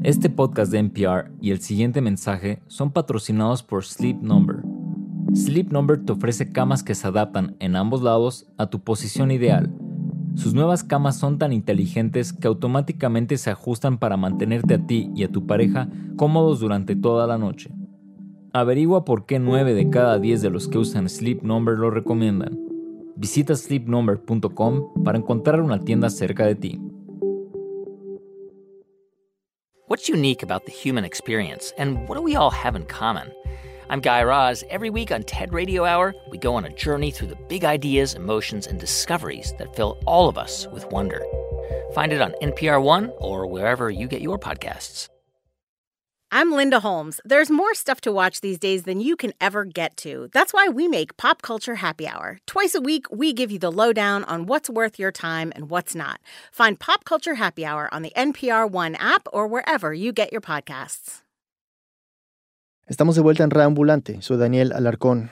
Este 0.02 0.28
podcast 0.28 0.70
de 0.70 0.78
NPR 0.78 1.30
y 1.40 1.50
el 1.50 1.61
siguiente 1.61 2.00
mensaje 2.00 2.62
son 2.66 2.90
patrocinados 2.90 3.62
por 3.62 3.85
Sleep 3.85 4.20
Number. 4.20 4.62
Sleep 5.35 5.72
Number 5.72 6.04
te 6.04 6.12
ofrece 6.12 6.52
camas 6.52 6.83
que 6.83 6.94
se 6.94 7.07
adaptan 7.07 7.57
en 7.59 7.74
ambos 7.74 8.02
lados 8.02 8.46
a 8.59 8.66
tu 8.66 8.80
posición 8.80 9.30
ideal 9.30 9.72
sus 10.35 10.53
nuevas 10.53 10.83
camas 10.83 11.16
son 11.16 11.38
tan 11.38 11.53
inteligentes 11.53 12.33
que 12.33 12.49
automáticamente 12.49 13.37
se 13.37 13.51
ajustan 13.51 13.99
para 13.99 14.16
mantenerte 14.16 14.75
a 14.75 14.87
ti 14.87 15.11
y 15.14 15.25
a 15.25 15.31
tu 15.31 15.47
pareja 15.47 15.88
cómodos 16.16 16.61
durante 16.61 16.97
toda 16.97 17.27
la 17.27 17.38
noche. 17.38 17.70
Averigua 18.53 19.05
por 19.05 19.27
qué 19.27 19.38
9 19.38 19.75
de 19.75 19.90
cada 19.90 20.18
10 20.18 20.42
de 20.42 20.51
los 20.51 20.68
que 20.68 20.79
usan 20.79 21.09
Sleep 21.09 21.42
Number 21.42 21.77
lo 21.77 21.90
recomiendan. 21.90 22.59
Visita 23.16 23.55
sleepnumber.com 23.55 25.05
para 25.05 25.18
encontrar 25.18 25.61
una 25.61 25.81
tienda 25.81 26.11
cerca 26.11 26.47
de 26.47 26.55
ti. 26.57 26.81
What's 29.88 30.09
unique 30.09 30.42
about 30.42 30.64
the 30.66 30.73
human 30.73 31.05
experience 31.05 31.73
and 31.79 32.09
what 32.09 32.16
do 32.16 32.23
we 32.23 32.37
all 32.37 32.51
have 32.51 32.77
in 32.77 32.85
common? 32.87 33.33
I'm 33.90 34.01
Guy 34.01 34.23
Raz. 34.23 34.64
Every 34.70 34.88
week 34.88 35.12
on 35.12 35.23
TED 35.25 35.53
Radio 35.53 35.85
Hour, 35.85 36.14
we 36.31 36.38
go 36.38 36.55
on 36.55 36.64
a 36.64 36.75
journey 36.75 37.11
through 37.11 37.29
the 37.29 37.38
big 37.49 37.64
ideas, 37.64 38.14
emotions, 38.14 38.66
and 38.66 38.81
discoveries 38.81 39.53
that 39.59 39.77
fill 39.77 39.99
all 40.07 40.29
of 40.29 40.38
us 40.38 40.66
with 40.68 40.90
wonder. 40.90 41.23
Find 41.94 42.12
it 42.12 42.20
on 42.20 42.33
NPR 42.40 42.83
One 42.83 43.12
or 43.18 43.47
wherever 43.47 43.90
you 43.90 44.09
get 44.09 44.23
your 44.23 44.38
podcasts. 44.38 45.09
I'm 46.33 46.51
Linda 46.51 46.81
Holmes. 46.81 47.20
There's 47.25 47.51
more 47.51 47.75
stuff 47.75 48.01
to 48.01 48.11
watch 48.11 48.40
these 48.40 48.59
days 48.59 48.83
than 48.83 49.01
you 49.01 49.14
can 49.14 49.33
ever 49.40 49.64
get 49.64 49.97
to. 49.99 50.31
That's 50.33 50.53
why 50.53 50.68
we 50.68 50.88
make 50.88 51.16
Pop 51.16 51.42
Culture 51.42 51.77
Happy 51.77 52.09
Hour. 52.09 52.40
Twice 52.47 52.75
a 52.75 52.81
week, 52.81 53.07
we 53.12 53.33
give 53.33 53.53
you 53.53 53.59
the 53.61 53.70
lowdown 53.70 54.25
on 54.25 54.47
what's 54.47 54.68
worth 54.68 54.99
your 54.99 55.12
time 55.12 55.53
and 55.55 55.70
what's 55.70 55.94
not. 55.94 56.18
Find 56.51 56.81
Pop 56.81 57.05
Culture 57.05 57.35
Happy 57.35 57.64
Hour 57.64 57.88
on 57.92 58.03
the 58.03 58.12
NPR 58.16 58.68
One 58.68 58.97
app 58.97 59.29
or 59.33 59.47
wherever 59.47 59.94
you 59.94 60.11
get 60.11 60.33
your 60.33 60.40
podcasts. 60.40 61.20
Estamos 62.87 63.16
de 63.16 63.23
vuelta 63.23 63.42
en 63.42 63.51
Reambulante. 63.51 64.20
Soy 64.20 64.37
Daniel 64.37 64.70
Alarcón. 64.75 65.31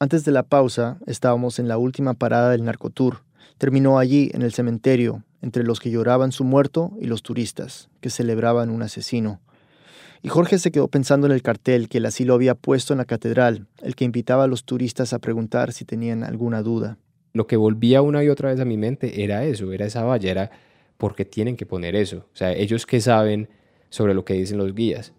Antes 0.00 0.24
de 0.24 0.32
la 0.32 0.42
pausa, 0.42 0.98
estábamos 1.06 1.60
en 1.60 1.68
la 1.68 1.78
última 1.78 2.14
parada 2.14 2.50
del 2.50 2.64
narcotour. 2.64 3.22
Terminó 3.56 4.00
allí, 4.00 4.32
en 4.34 4.42
el 4.42 4.52
cementerio, 4.52 5.22
entre 5.40 5.62
los 5.62 5.78
que 5.78 5.92
lloraban 5.92 6.32
su 6.32 6.42
muerto 6.42 6.90
y 7.00 7.06
los 7.06 7.22
turistas, 7.22 7.88
que 8.00 8.10
celebraban 8.10 8.68
un 8.68 8.82
asesino. 8.82 9.40
Y 10.22 10.28
Jorge 10.28 10.58
se 10.58 10.72
quedó 10.72 10.88
pensando 10.88 11.28
en 11.28 11.32
el 11.34 11.42
cartel 11.42 11.88
que 11.88 11.98
el 11.98 12.06
asilo 12.06 12.34
había 12.34 12.56
puesto 12.56 12.94
en 12.94 12.98
la 12.98 13.04
catedral, 13.04 13.68
el 13.80 13.94
que 13.94 14.04
invitaba 14.04 14.42
a 14.42 14.48
los 14.48 14.64
turistas 14.64 15.12
a 15.12 15.20
preguntar 15.20 15.72
si 15.72 15.84
tenían 15.84 16.24
alguna 16.24 16.62
duda. 16.62 16.98
Lo 17.32 17.46
que 17.46 17.56
volvía 17.56 18.02
una 18.02 18.24
y 18.24 18.28
otra 18.28 18.50
vez 18.50 18.58
a 18.58 18.64
mi 18.64 18.76
mente 18.76 19.22
era 19.22 19.44
eso, 19.44 19.72
era 19.72 19.86
esa 19.86 20.02
valla, 20.02 20.32
era 20.32 20.50
porque 20.96 21.24
tienen 21.24 21.56
que 21.56 21.64
poner 21.64 21.94
eso. 21.94 22.26
O 22.32 22.36
sea, 22.36 22.52
ellos 22.52 22.86
que 22.86 23.00
saben 23.00 23.48
sobre 23.88 24.14
lo 24.14 24.24
que 24.24 24.34
dicen 24.34 24.58
los 24.58 24.74
guías. 24.74 25.12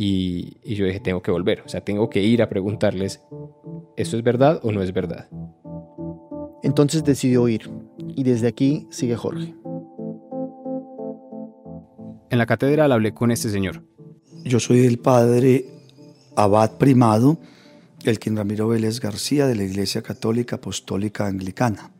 Y, 0.00 0.60
yo 0.62 0.86
dije, 0.86 1.00
tengo 1.00 1.22
que 1.22 1.32
volver, 1.32 1.62
o 1.66 1.68
sea, 1.68 1.80
tengo 1.80 2.08
que 2.08 2.22
ir 2.22 2.40
a 2.40 2.48
preguntarles, 2.48 3.20
¿esto 3.96 4.16
es 4.16 4.22
verdad 4.22 4.60
o 4.62 4.70
no 4.70 4.80
es 4.80 4.92
verdad? 4.92 5.28
Entonces 6.62 7.02
decidió 7.02 7.48
ir, 7.48 7.68
y 8.14 8.22
desde 8.22 8.46
aquí 8.46 8.86
sigue 8.90 9.16
Jorge. 9.16 9.56
En 12.30 12.38
la 12.38 12.46
catedral 12.46 12.92
hablé 12.92 13.12
con 13.12 13.32
este 13.32 13.48
señor. 13.48 13.82
Yo 14.44 14.60
soy 14.60 14.86
el 14.86 15.00
padre 15.00 15.64
abad 16.36 16.78
primado, 16.78 17.38
el 18.04 18.20
quien 18.20 18.36
Ramiro 18.36 18.68
Vélez 18.68 19.00
García 19.00 19.48
de 19.48 19.56
la 19.56 19.64
Iglesia 19.64 20.02
Católica 20.02 20.56
Apostólica 20.56 21.26
Anglicana. 21.26 21.90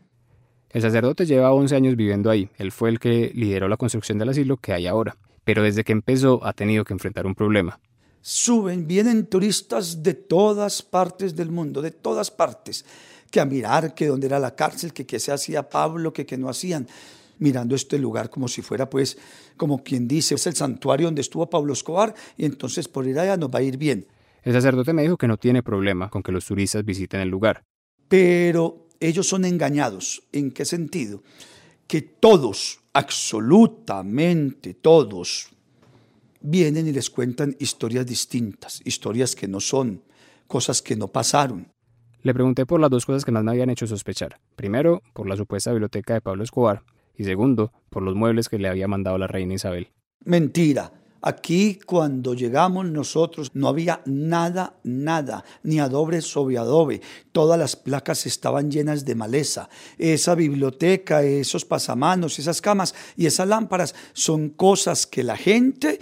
El 0.69 0.83
sacerdote 0.83 1.25
lleva 1.25 1.51
11 1.51 1.75
años 1.75 1.97
viviendo 1.97 2.29
ahí. 2.29 2.49
Él 2.59 2.71
fue 2.71 2.91
el 2.91 2.99
que 3.01 3.33
lideró 3.35 3.67
la 3.67 3.75
construcción 3.75 4.19
del 4.19 4.29
asilo 4.29 4.55
que 4.55 4.71
hay 4.71 4.87
ahora. 4.87 5.17
Pero 5.43 5.63
desde 5.63 5.83
que 5.83 5.91
empezó 5.91 6.45
ha 6.45 6.53
tenido 6.53 6.85
que 6.85 6.93
enfrentar 6.93 7.25
un 7.25 7.35
problema 7.35 7.81
suben, 8.21 8.87
vienen 8.87 9.27
turistas 9.27 10.03
de 10.03 10.13
todas 10.13 10.81
partes 10.81 11.35
del 11.35 11.51
mundo, 11.51 11.81
de 11.81 11.91
todas 11.91 12.31
partes, 12.31 12.85
que 13.31 13.39
a 13.39 13.45
mirar 13.45 13.93
que 13.93 14.07
dónde 14.07 14.27
era 14.27 14.39
la 14.39 14.55
cárcel, 14.55 14.93
que 14.93 15.05
qué 15.05 15.19
se 15.19 15.31
hacía 15.31 15.69
Pablo, 15.69 16.13
que 16.13 16.25
qué 16.25 16.37
no 16.37 16.49
hacían, 16.49 16.87
mirando 17.39 17.75
este 17.75 17.97
lugar 17.97 18.29
como 18.29 18.47
si 18.47 18.61
fuera 18.61 18.89
pues, 18.89 19.17
como 19.57 19.83
quien 19.83 20.07
dice, 20.07 20.35
es 20.35 20.47
el 20.47 20.55
santuario 20.55 21.07
donde 21.07 21.21
estuvo 21.21 21.49
Pablo 21.49 21.73
Escobar 21.73 22.13
y 22.37 22.45
entonces 22.45 22.87
por 22.87 23.07
ir 23.07 23.19
allá 23.19 23.37
nos 23.37 23.49
va 23.49 23.59
a 23.59 23.63
ir 23.63 23.77
bien. 23.77 24.07
El 24.43 24.53
sacerdote 24.53 24.93
me 24.93 25.01
dijo 25.01 25.17
que 25.17 25.27
no 25.27 25.37
tiene 25.37 25.63
problema 25.63 26.09
con 26.09 26.23
que 26.23 26.31
los 26.31 26.45
turistas 26.45 26.85
visiten 26.85 27.19
el 27.19 27.29
lugar. 27.29 27.63
Pero 28.07 28.87
ellos 28.99 29.27
son 29.27 29.45
engañados. 29.45 30.23
¿En 30.31 30.51
qué 30.51 30.65
sentido? 30.65 31.23
Que 31.87 32.01
todos, 32.01 32.79
absolutamente 32.93 34.73
todos, 34.73 35.49
vienen 36.41 36.87
y 36.87 36.91
les 36.91 37.09
cuentan 37.09 37.55
historias 37.59 38.05
distintas, 38.05 38.81
historias 38.85 39.35
que 39.35 39.47
no 39.47 39.59
son, 39.59 40.03
cosas 40.47 40.81
que 40.81 40.95
no 40.95 41.07
pasaron. 41.07 41.71
Le 42.21 42.33
pregunté 42.33 42.65
por 42.65 42.81
las 42.81 42.89
dos 42.89 43.05
cosas 43.05 43.23
que 43.23 43.31
más 43.31 43.43
me 43.43 43.51
habían 43.51 43.69
hecho 43.69 43.87
sospechar. 43.87 44.39
Primero, 44.55 45.01
por 45.13 45.27
la 45.27 45.37
supuesta 45.37 45.71
biblioteca 45.71 46.13
de 46.13 46.21
Pablo 46.21 46.43
Escobar 46.43 46.83
y 47.15 47.23
segundo, 47.23 47.71
por 47.89 48.03
los 48.03 48.15
muebles 48.15 48.49
que 48.49 48.59
le 48.59 48.67
había 48.67 48.87
mandado 48.87 49.17
la 49.17 49.27
reina 49.27 49.53
Isabel. 49.53 49.89
Mentira. 50.25 50.91
Aquí 51.21 51.79
cuando 51.85 52.33
llegamos 52.33 52.85
nosotros 52.85 53.51
no 53.53 53.67
había 53.67 54.01
nada, 54.05 54.77
nada, 54.83 55.43
ni 55.63 55.79
adobe 55.79 56.21
sobre 56.21 56.57
adobe. 56.57 57.01
Todas 57.33 57.59
las 57.59 57.75
placas 57.75 58.25
estaban 58.25 58.71
llenas 58.71 59.03
de 59.03 59.15
maleza. 59.15 59.67
Esa 59.97 60.33
biblioteca, 60.33 61.21
esos 61.21 61.65
pasamanos, 61.65 62.39
esas 62.39 62.61
camas 62.61 62.95
y 63.17 63.25
esas 63.25 63.49
lámparas 63.49 63.95
son 64.13 64.49
cosas 64.49 65.05
que 65.05 65.23
la 65.23 65.35
gente 65.35 65.99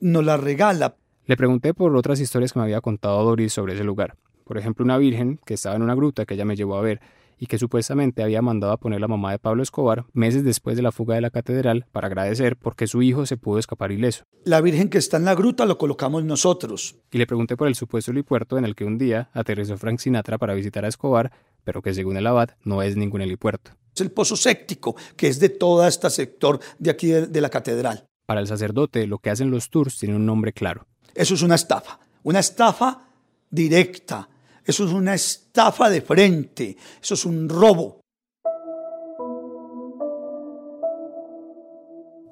nos 0.00 0.24
la 0.24 0.36
regala. 0.36 0.96
Le 1.26 1.36
pregunté 1.36 1.74
por 1.74 1.94
otras 1.94 2.20
historias 2.20 2.52
que 2.52 2.58
me 2.58 2.64
había 2.64 2.80
contado 2.80 3.22
Doris 3.22 3.52
sobre 3.52 3.74
ese 3.74 3.84
lugar. 3.84 4.16
Por 4.44 4.58
ejemplo, 4.58 4.84
una 4.84 4.98
virgen 4.98 5.38
que 5.44 5.54
estaba 5.54 5.76
en 5.76 5.82
una 5.82 5.94
gruta 5.94 6.26
que 6.26 6.34
ella 6.34 6.44
me 6.44 6.56
llevó 6.56 6.76
a 6.76 6.80
ver 6.80 7.00
y 7.40 7.46
que 7.46 7.58
supuestamente 7.58 8.22
había 8.22 8.42
mandado 8.42 8.72
a 8.72 8.76
poner 8.76 9.00
la 9.00 9.08
mamá 9.08 9.32
de 9.32 9.38
Pablo 9.38 9.62
Escobar 9.62 10.04
meses 10.12 10.44
después 10.44 10.76
de 10.76 10.82
la 10.82 10.92
fuga 10.92 11.14
de 11.14 11.22
la 11.22 11.30
catedral 11.30 11.86
para 11.90 12.08
agradecer 12.08 12.56
porque 12.56 12.86
su 12.86 13.00
hijo 13.00 13.24
se 13.26 13.38
pudo 13.38 13.58
escapar 13.58 13.92
ileso. 13.92 14.24
La 14.44 14.60
Virgen 14.60 14.90
que 14.90 14.98
está 14.98 15.16
en 15.16 15.24
la 15.24 15.34
gruta 15.34 15.64
lo 15.64 15.78
colocamos 15.78 16.22
nosotros. 16.22 16.96
Y 17.10 17.18
le 17.18 17.26
pregunté 17.26 17.56
por 17.56 17.68
el 17.68 17.74
supuesto 17.74 18.10
helipuerto 18.10 18.58
en 18.58 18.66
el 18.66 18.74
que 18.74 18.84
un 18.84 18.98
día 18.98 19.30
aterrizó 19.32 19.78
Frank 19.78 20.00
Sinatra 20.00 20.36
para 20.36 20.54
visitar 20.54 20.84
a 20.84 20.88
Escobar, 20.88 21.32
pero 21.64 21.80
que 21.80 21.94
según 21.94 22.18
el 22.18 22.26
abad 22.26 22.50
no 22.62 22.82
es 22.82 22.96
ningún 22.96 23.22
helipuerto. 23.22 23.70
Es 23.94 24.02
el 24.02 24.10
pozo 24.10 24.36
séptico, 24.36 24.94
que 25.16 25.28
es 25.28 25.40
de 25.40 25.48
todo 25.48 25.86
este 25.86 26.10
sector 26.10 26.60
de 26.78 26.90
aquí 26.90 27.08
de 27.08 27.40
la 27.40 27.48
catedral. 27.48 28.09
Para 28.30 28.42
el 28.42 28.46
sacerdote, 28.46 29.08
lo 29.08 29.18
que 29.18 29.30
hacen 29.30 29.50
los 29.50 29.70
tours 29.70 29.98
tiene 29.98 30.14
un 30.14 30.24
nombre 30.24 30.52
claro. 30.52 30.86
Eso 31.16 31.34
es 31.34 31.42
una 31.42 31.56
estafa, 31.56 31.98
una 32.22 32.38
estafa 32.38 33.08
directa, 33.50 34.28
eso 34.64 34.84
es 34.84 34.92
una 34.92 35.14
estafa 35.14 35.90
de 35.90 36.00
frente, 36.00 36.76
eso 37.02 37.14
es 37.14 37.24
un 37.24 37.48
robo. 37.48 37.98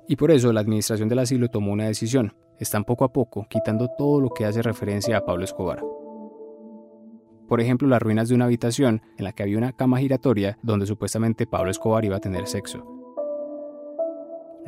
Y 0.06 0.14
por 0.14 0.30
eso 0.30 0.52
la 0.52 0.60
Administración 0.60 1.08
del 1.08 1.18
Asilo 1.18 1.48
tomó 1.48 1.72
una 1.72 1.88
decisión. 1.88 2.32
Están 2.60 2.84
poco 2.84 3.04
a 3.04 3.12
poco 3.12 3.48
quitando 3.50 3.88
todo 3.98 4.20
lo 4.20 4.30
que 4.30 4.44
hace 4.44 4.62
referencia 4.62 5.16
a 5.16 5.24
Pablo 5.24 5.42
Escobar. 5.42 5.82
Por 7.48 7.60
ejemplo, 7.60 7.88
las 7.88 8.00
ruinas 8.00 8.28
de 8.28 8.36
una 8.36 8.44
habitación 8.44 9.02
en 9.16 9.24
la 9.24 9.32
que 9.32 9.42
había 9.42 9.58
una 9.58 9.72
cama 9.72 9.98
giratoria 9.98 10.60
donde 10.62 10.86
supuestamente 10.86 11.48
Pablo 11.48 11.72
Escobar 11.72 12.04
iba 12.04 12.18
a 12.18 12.20
tener 12.20 12.46
sexo. 12.46 12.97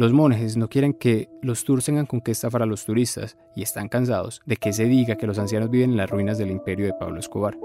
Los 0.01 0.15
monjes 0.15 0.57
no 0.57 0.71
quieren 0.71 0.95
que 0.95 1.29
los 1.43 1.63
tours 1.63 1.85
tengan 1.85 2.07
con 2.07 2.23
qué 2.23 2.31
estafar 2.31 2.63
a 2.63 2.67
los 2.67 2.87
turistas 2.87 3.37
y 3.55 3.61
están 3.61 3.91
cansados 3.91 4.41
de 4.47 4.57
que 4.57 4.73
se 4.73 4.87
diga 4.87 5.17
que 5.17 5.27
los 5.27 5.39
ancianos 5.39 5.69
viven 5.69 5.91
en 5.91 5.99
las 5.99 6.09
ruinas 6.09 6.39
del 6.39 6.51
imperio 6.51 6.87
de 6.87 6.95
Pablo 6.95 7.21
Escobar. 7.21 7.59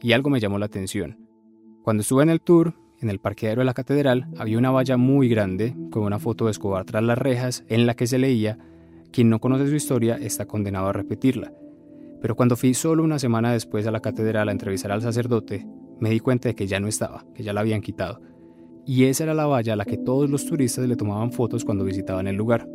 Y 0.00 0.12
algo 0.12 0.30
me 0.30 0.40
llamó 0.40 0.58
la 0.58 0.64
atención. 0.64 1.18
Cuando 1.82 2.00
estuve 2.00 2.22
en 2.22 2.30
el 2.30 2.40
tour, 2.40 2.72
en 2.98 3.10
el 3.10 3.18
parqueadero 3.18 3.60
de 3.60 3.66
la 3.66 3.74
catedral 3.74 4.26
había 4.38 4.56
una 4.56 4.70
valla 4.70 4.96
muy 4.96 5.28
grande 5.28 5.76
con 5.90 6.04
una 6.04 6.18
foto 6.18 6.46
de 6.46 6.52
Escobar 6.52 6.86
tras 6.86 7.02
las 7.02 7.18
rejas 7.18 7.62
en 7.68 7.84
la 7.84 7.92
que 7.92 8.06
se 8.06 8.16
leía, 8.16 8.56
quien 9.12 9.28
no 9.28 9.38
conoce 9.38 9.68
su 9.68 9.74
historia 9.74 10.16
está 10.16 10.46
condenado 10.46 10.86
a 10.86 10.94
repetirla. 10.94 11.52
Pero 12.22 12.36
cuando 12.36 12.56
fui 12.56 12.72
solo 12.72 13.04
una 13.04 13.18
semana 13.18 13.52
después 13.52 13.86
a 13.86 13.90
la 13.90 14.00
catedral 14.00 14.48
a 14.48 14.52
entrevistar 14.52 14.92
al 14.92 15.02
sacerdote, 15.02 15.66
me 16.00 16.08
di 16.08 16.20
cuenta 16.20 16.48
de 16.48 16.54
que 16.54 16.66
ya 16.66 16.80
no 16.80 16.88
estaba, 16.88 17.26
que 17.34 17.42
ya 17.42 17.52
la 17.52 17.60
habían 17.60 17.82
quitado. 17.82 18.22
Y 18.86 19.04
esa 19.04 19.24
era 19.24 19.34
la 19.34 19.46
valla 19.46 19.72
a 19.72 19.76
la 19.76 19.84
que 19.84 19.96
todos 19.96 20.28
los 20.28 20.44
turistas 20.44 20.86
le 20.86 20.96
tomaban 20.96 21.32
fotos 21.32 21.64
cuando 21.64 21.84
visitaban 21.84 22.26
el 22.26 22.36
lugar. 22.36 22.68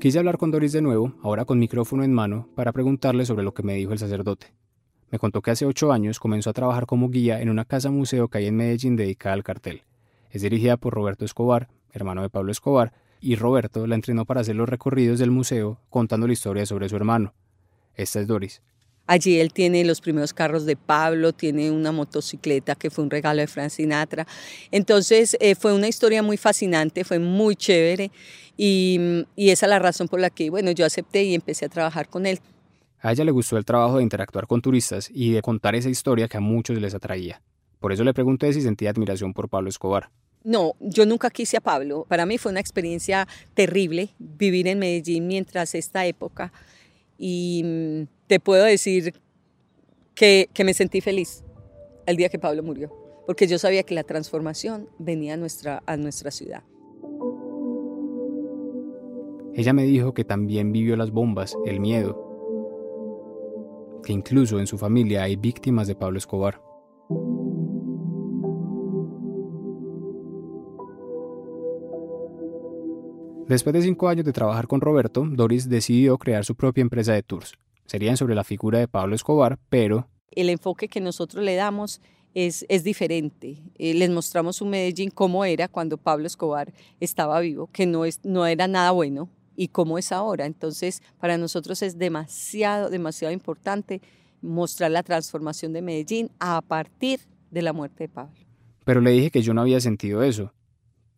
Quise 0.00 0.18
hablar 0.18 0.38
con 0.38 0.52
Doris 0.52 0.72
de 0.72 0.80
nuevo, 0.80 1.14
ahora 1.22 1.44
con 1.44 1.58
micrófono 1.58 2.04
en 2.04 2.12
mano, 2.12 2.48
para 2.54 2.72
preguntarle 2.72 3.26
sobre 3.26 3.42
lo 3.42 3.52
que 3.52 3.64
me 3.64 3.74
dijo 3.74 3.92
el 3.92 3.98
sacerdote. 3.98 4.54
Me 5.10 5.18
contó 5.18 5.42
que 5.42 5.50
hace 5.50 5.66
ocho 5.66 5.90
años 5.90 6.20
comenzó 6.20 6.50
a 6.50 6.52
trabajar 6.52 6.86
como 6.86 7.08
guía 7.08 7.40
en 7.40 7.48
una 7.48 7.64
casa 7.64 7.90
museo 7.90 8.28
que 8.28 8.38
hay 8.38 8.46
en 8.46 8.56
Medellín 8.56 8.94
dedicada 8.94 9.34
al 9.34 9.42
cartel. 9.42 9.82
Es 10.30 10.42
dirigida 10.42 10.76
por 10.76 10.94
Roberto 10.94 11.24
Escobar, 11.24 11.68
hermano 11.92 12.22
de 12.22 12.30
Pablo 12.30 12.52
Escobar, 12.52 12.92
y 13.20 13.34
Roberto 13.34 13.86
la 13.86 13.96
entrenó 13.96 14.24
para 14.24 14.42
hacer 14.42 14.54
los 14.54 14.68
recorridos 14.68 15.18
del 15.18 15.30
museo 15.30 15.80
contando 15.90 16.26
la 16.26 16.32
historia 16.32 16.66
sobre 16.66 16.88
su 16.88 16.96
hermano. 16.96 17.34
Esta 17.94 18.20
es 18.20 18.28
Doris. 18.28 18.62
Allí 19.08 19.40
él 19.40 19.54
tiene 19.54 19.84
los 19.86 20.02
primeros 20.02 20.34
carros 20.34 20.66
de 20.66 20.76
Pablo, 20.76 21.32
tiene 21.32 21.70
una 21.70 21.92
motocicleta 21.92 22.74
que 22.74 22.90
fue 22.90 23.02
un 23.04 23.10
regalo 23.10 23.40
de 23.40 23.46
Frank 23.46 23.70
Sinatra. 23.70 24.26
Entonces 24.70 25.34
eh, 25.40 25.54
fue 25.54 25.72
una 25.72 25.88
historia 25.88 26.22
muy 26.22 26.36
fascinante, 26.36 27.04
fue 27.04 27.18
muy 27.18 27.56
chévere 27.56 28.10
y, 28.58 29.24
y 29.34 29.48
esa 29.48 29.64
es 29.64 29.70
la 29.70 29.78
razón 29.78 30.08
por 30.08 30.20
la 30.20 30.28
que 30.28 30.50
bueno, 30.50 30.70
yo 30.72 30.84
acepté 30.84 31.24
y 31.24 31.34
empecé 31.34 31.64
a 31.64 31.68
trabajar 31.70 32.08
con 32.08 32.26
él. 32.26 32.38
A 33.00 33.12
ella 33.12 33.24
le 33.24 33.30
gustó 33.30 33.56
el 33.56 33.64
trabajo 33.64 33.96
de 33.96 34.02
interactuar 34.02 34.46
con 34.46 34.60
turistas 34.60 35.08
y 35.10 35.32
de 35.32 35.40
contar 35.40 35.74
esa 35.74 35.88
historia 35.88 36.28
que 36.28 36.36
a 36.36 36.40
muchos 36.40 36.78
les 36.78 36.94
atraía. 36.94 37.40
Por 37.80 37.92
eso 37.92 38.04
le 38.04 38.12
pregunté 38.12 38.52
si 38.52 38.60
sentía 38.60 38.90
admiración 38.90 39.32
por 39.32 39.48
Pablo 39.48 39.70
Escobar. 39.70 40.10
No, 40.44 40.74
yo 40.80 41.06
nunca 41.06 41.30
quise 41.30 41.56
a 41.56 41.60
Pablo. 41.60 42.04
Para 42.08 42.26
mí 42.26 42.36
fue 42.36 42.50
una 42.50 42.60
experiencia 42.60 43.26
terrible 43.54 44.10
vivir 44.18 44.66
en 44.68 44.78
Medellín 44.78 45.26
mientras 45.26 45.74
esta 45.74 46.04
época. 46.04 46.52
Y 47.18 47.62
mm, 47.64 48.02
te 48.28 48.40
puedo 48.40 48.64
decir 48.64 49.12
que, 50.14 50.48
me 50.64 50.72
sentí 50.72 51.00
feliz 51.00 51.44
el 52.06 52.16
día 52.16 52.28
que 52.28 52.38
Pablo 52.38 52.62
murió, 52.62 52.90
porque 53.26 53.46
yo 53.46 53.58
sabía 53.58 53.82
que 53.82 53.94
la 53.94 54.04
transformación 54.04 54.88
venía 54.98 55.34
a 55.34 55.36
nuestra, 55.36 55.82
a 55.86 55.96
nuestra 55.96 56.30
ciudad. 56.30 56.62
Ella 59.54 59.72
me 59.72 59.82
dijo 59.84 60.14
que 60.14 60.24
también 60.24 60.72
vivió 60.72 60.96
las 60.96 61.10
bombas, 61.10 61.56
el 61.66 61.80
miedo, 61.80 62.28
que 64.04 64.12
incluso 64.12 64.60
en 64.60 64.66
su 64.66 64.78
familia 64.78 65.24
hay 65.24 65.36
víctimas 65.36 65.88
de 65.88 65.96
Pablo 65.96 66.18
Escobar. 66.18 66.67
Después 73.48 73.72
de 73.72 73.80
cinco 73.80 74.08
años 74.08 74.26
de 74.26 74.34
trabajar 74.34 74.66
con 74.66 74.82
Roberto, 74.82 75.24
Doris 75.26 75.70
decidió 75.70 76.18
crear 76.18 76.44
su 76.44 76.54
propia 76.54 76.82
empresa 76.82 77.14
de 77.14 77.22
tours. 77.22 77.54
Serían 77.86 78.18
sobre 78.18 78.34
la 78.34 78.44
figura 78.44 78.78
de 78.78 78.88
Pablo 78.88 79.14
Escobar, 79.14 79.58
pero... 79.70 80.06
El 80.30 80.50
enfoque 80.50 80.88
que 80.88 81.00
nosotros 81.00 81.42
le 81.42 81.54
damos 81.54 82.02
es, 82.34 82.66
es 82.68 82.84
diferente. 82.84 83.62
Eh, 83.78 83.94
les 83.94 84.10
mostramos 84.10 84.60
un 84.60 84.68
Medellín 84.68 85.10
cómo 85.10 85.46
era 85.46 85.66
cuando 85.66 85.96
Pablo 85.96 86.26
Escobar 86.26 86.74
estaba 87.00 87.40
vivo, 87.40 87.70
que 87.72 87.86
no, 87.86 88.04
es, 88.04 88.20
no 88.22 88.44
era 88.44 88.68
nada 88.68 88.90
bueno, 88.90 89.30
y 89.56 89.68
cómo 89.68 89.96
es 89.96 90.12
ahora. 90.12 90.44
Entonces, 90.44 91.02
para 91.18 91.38
nosotros 91.38 91.80
es 91.80 91.96
demasiado, 91.96 92.90
demasiado 92.90 93.32
importante 93.32 94.02
mostrar 94.42 94.90
la 94.90 95.02
transformación 95.02 95.72
de 95.72 95.80
Medellín 95.80 96.30
a 96.38 96.60
partir 96.60 97.20
de 97.50 97.62
la 97.62 97.72
muerte 97.72 98.04
de 98.04 98.08
Pablo. 98.10 98.36
Pero 98.84 99.00
le 99.00 99.10
dije 99.10 99.30
que 99.30 99.40
yo 99.40 99.54
no 99.54 99.62
había 99.62 99.80
sentido 99.80 100.22
eso 100.22 100.52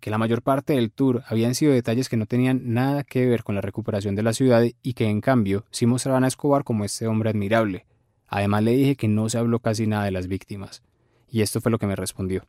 que 0.00 0.10
la 0.10 0.18
mayor 0.18 0.42
parte 0.42 0.72
del 0.72 0.90
tour 0.90 1.22
habían 1.28 1.54
sido 1.54 1.72
detalles 1.72 2.08
que 2.08 2.16
no 2.16 2.26
tenían 2.26 2.72
nada 2.72 3.04
que 3.04 3.26
ver 3.26 3.44
con 3.44 3.54
la 3.54 3.60
recuperación 3.60 4.16
de 4.16 4.22
la 4.22 4.32
ciudad 4.32 4.64
y 4.82 4.94
que 4.94 5.08
en 5.08 5.20
cambio 5.20 5.64
sí 5.70 5.86
mostraban 5.86 6.24
a 6.24 6.28
Escobar 6.28 6.64
como 6.64 6.84
este 6.84 7.06
hombre 7.06 7.30
admirable. 7.30 7.86
Además 8.26 8.62
le 8.62 8.72
dije 8.72 8.96
que 8.96 9.08
no 9.08 9.28
se 9.28 9.38
habló 9.38 9.58
casi 9.60 9.86
nada 9.86 10.04
de 10.04 10.12
las 10.12 10.26
víctimas. 10.26 10.82
Y 11.28 11.42
esto 11.42 11.60
fue 11.60 11.70
lo 11.70 11.78
que 11.78 11.86
me 11.86 11.96
respondió. 11.96 12.44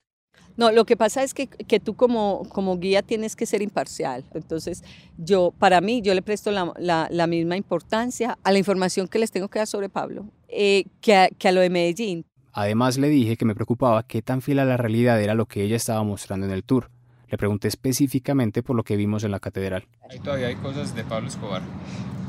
No, 0.57 0.71
lo 0.71 0.85
que 0.85 0.97
pasa 0.97 1.23
es 1.23 1.33
que, 1.33 1.47
que 1.47 1.79
tú 1.79 1.95
como, 1.95 2.43
como, 2.49 2.77
guía 2.77 3.01
tienes 3.01 3.35
que 3.35 3.45
ser 3.45 3.61
imparcial. 3.61 4.25
Entonces, 4.33 4.83
yo, 5.17 5.53
para 5.57 5.81
mí, 5.81 6.01
yo 6.01 6.13
le 6.13 6.21
presto 6.21 6.51
la, 6.51 7.07
la, 7.09 7.27
misma 7.27 7.55
importancia 7.55 8.37
a 8.43 8.51
la 8.51 8.59
información 8.59 9.07
que 9.07 9.17
les 9.17 9.31
tengo 9.31 9.47
que 9.47 9.59
dar 9.59 9.67
sobre 9.67 9.89
Pablo 9.89 10.25
eh, 10.49 10.85
que, 10.99 11.15
a, 11.15 11.29
que 11.29 11.47
a 11.47 11.51
lo 11.51 11.61
de 11.61 11.69
Medellín. 11.69 12.25
Además, 12.51 12.97
le 12.97 13.07
dije 13.07 13.37
que 13.37 13.45
me 13.45 13.55
preocupaba 13.55 14.03
qué 14.03 14.21
tan 14.21 14.41
fiel 14.41 14.59
a 14.59 14.65
la 14.65 14.75
realidad 14.75 15.21
era 15.21 15.35
lo 15.35 15.45
que 15.45 15.63
ella 15.63 15.77
estaba 15.77 16.03
mostrando 16.03 16.45
en 16.45 16.51
el 16.51 16.63
tour 16.63 16.89
le 17.31 17.37
pregunté 17.37 17.69
específicamente 17.69 18.61
por 18.61 18.75
lo 18.75 18.83
que 18.83 18.97
vimos 18.97 19.23
en 19.23 19.31
la 19.31 19.39
catedral. 19.39 19.87
Ahí 20.09 20.19
todavía 20.19 20.47
hay 20.47 20.55
cosas 20.55 20.93
de 20.93 21.05
Pablo 21.05 21.29
Escobar. 21.29 21.61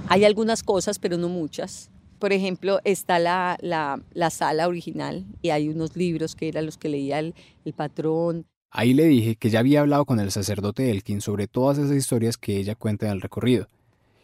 Hay 0.09 0.25
algunas 0.25 0.63
cosas, 0.63 1.01
pero 1.01 1.19
no 1.19 1.29
muchas. 1.29 1.91
Por 2.21 2.33
ejemplo, 2.33 2.79
está 2.85 3.19
la, 3.19 3.59
la, 3.61 4.31
sala 4.31 4.69
original 4.69 5.27
y 5.43 5.51
hay 5.51 5.69
unos 5.69 5.97
libros 5.97 6.37
que 6.37 6.47
eran 6.47 6.67
los 6.67 6.79
que 6.79 6.89
leía 6.89 7.19
el, 7.19 7.35
el 7.65 7.73
patrón. 7.73 8.47
Ahí 8.71 8.95
le 8.95 9.07
dije 9.07 9.35
que 9.35 9.51
ya 9.51 9.59
había 9.59 9.81
hablado 9.81 10.05
con 10.05 10.21
el 10.21 10.31
sacerdote 10.31 10.93
Elkin 10.93 11.21
sobre 11.21 11.49
todas 11.49 11.79
esas 11.79 11.97
historias 11.97 12.39
que 12.39 12.59
ella 12.59 12.77
cuenta 12.77 13.07
en 13.07 13.13
el 13.13 13.21
recorrido. 13.21 13.69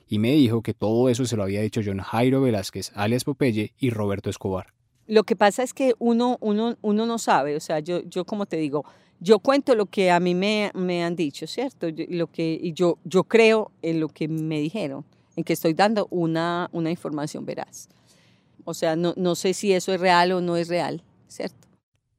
Y 0.07 0.21
me 0.21 0.31
dijo 0.31 0.63
que 0.63 0.75
todo 0.75 1.09
eso 1.09 1.25
se 1.25 1.37
lo 1.37 1.43
había 1.43 1.61
dicho 1.61 1.81
John 1.85 1.99
Jairo 1.99 2.41
Velázquez, 2.41 2.93
alias 2.95 3.25
Popeye, 3.25 3.73
y 3.79 3.91
Roberto 3.91 4.31
Escobar. 4.31 4.69
Lo 5.09 5.25
que 5.25 5.35
pasa 5.35 5.65
es 5.65 5.75
que 5.75 5.95
uno, 5.99 6.39
uno, 6.41 6.77
uno 6.83 7.05
no 7.05 7.19
sabe, 7.19 7.57
o 7.57 7.61
sea, 7.61 7.81
yo, 7.81 8.03
yo 8.05 8.25
como 8.25 8.47
te 8.47 8.59
digo, 8.59 8.85
yo 9.21 9.39
cuento 9.41 9.75
lo 9.75 9.87
que 9.87 10.11
a 10.11 10.21
mí 10.21 10.35
me, 10.35 10.71
me 10.75 11.05
han 11.05 11.17
dicho, 11.17 11.47
¿cierto? 11.47 11.89
lo 12.09 12.29
que, 12.29 12.59
y 12.61 12.73
yo, 12.73 12.99
yo 13.05 13.25
creo 13.25 13.71
en 13.83 14.01
lo 14.01 14.09
que 14.09 14.29
me 14.29 14.61
dijeron, 14.61 15.05
en 15.37 15.45
que 15.45 15.53
estoy 15.53 15.75
dando 15.75 16.07
una, 16.11 16.69
una 16.73 16.91
información 16.91 17.45
veraz. 17.45 17.89
O 18.65 18.75
sea, 18.75 18.97
no, 18.97 19.15
no 19.17 19.35
sé 19.35 19.55
si 19.55 19.73
eso 19.73 19.93
es 19.93 20.01
real 20.01 20.33
o 20.33 20.41
no 20.41 20.57
es 20.57 20.69
real, 20.69 21.03
¿cierto? 21.27 21.67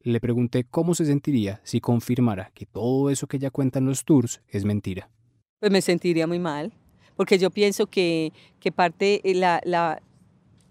Le 0.02 0.20
pregunté 0.20 0.64
cómo 0.64 0.94
se 0.94 1.04
sentiría 1.04 1.60
si 1.62 1.80
confirmara 1.80 2.50
que 2.54 2.66
todo 2.66 3.10
eso 3.10 3.26
que 3.26 3.36
ella 3.36 3.50
cuenta 3.50 3.78
en 3.78 3.86
los 3.86 4.04
tours 4.04 4.40
es 4.48 4.64
mentira. 4.64 5.10
Pues 5.58 5.70
me 5.70 5.82
sentiría 5.82 6.26
muy 6.26 6.38
mal, 6.38 6.72
porque 7.16 7.38
yo 7.38 7.50
pienso 7.50 7.86
que, 7.86 8.32
que 8.60 8.72
parte, 8.72 9.20
eh, 9.24 9.34
la, 9.34 9.60
la, 9.64 10.02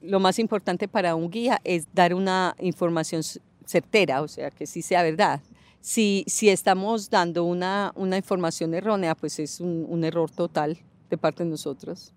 lo 0.02 0.20
más 0.20 0.40
importante 0.40 0.88
para 0.88 1.16
un 1.16 1.30
guía 1.30 1.62
es 1.64 1.88
dar 1.94 2.14
una 2.14 2.56
información 2.60 3.22
certera, 3.66 4.22
o 4.24 4.28
sea, 4.28 4.50
que 4.50 4.66
sí 4.66 4.82
sea 4.82 5.04
verdad. 5.04 5.42
Si, 5.82 6.26
estamos 6.42 7.10
dando 7.10 7.46
una, 7.46 7.94
una 7.96 8.18
información 8.18 8.74
errónea, 8.74 9.16
pues 9.16 9.40
es 9.40 9.60
un, 9.60 9.86
un 9.88 10.04
error 10.04 10.30
total 10.30 10.78
de 11.10 11.18
parte 11.18 11.44
de 11.44 11.50
nosotros. 11.50 12.14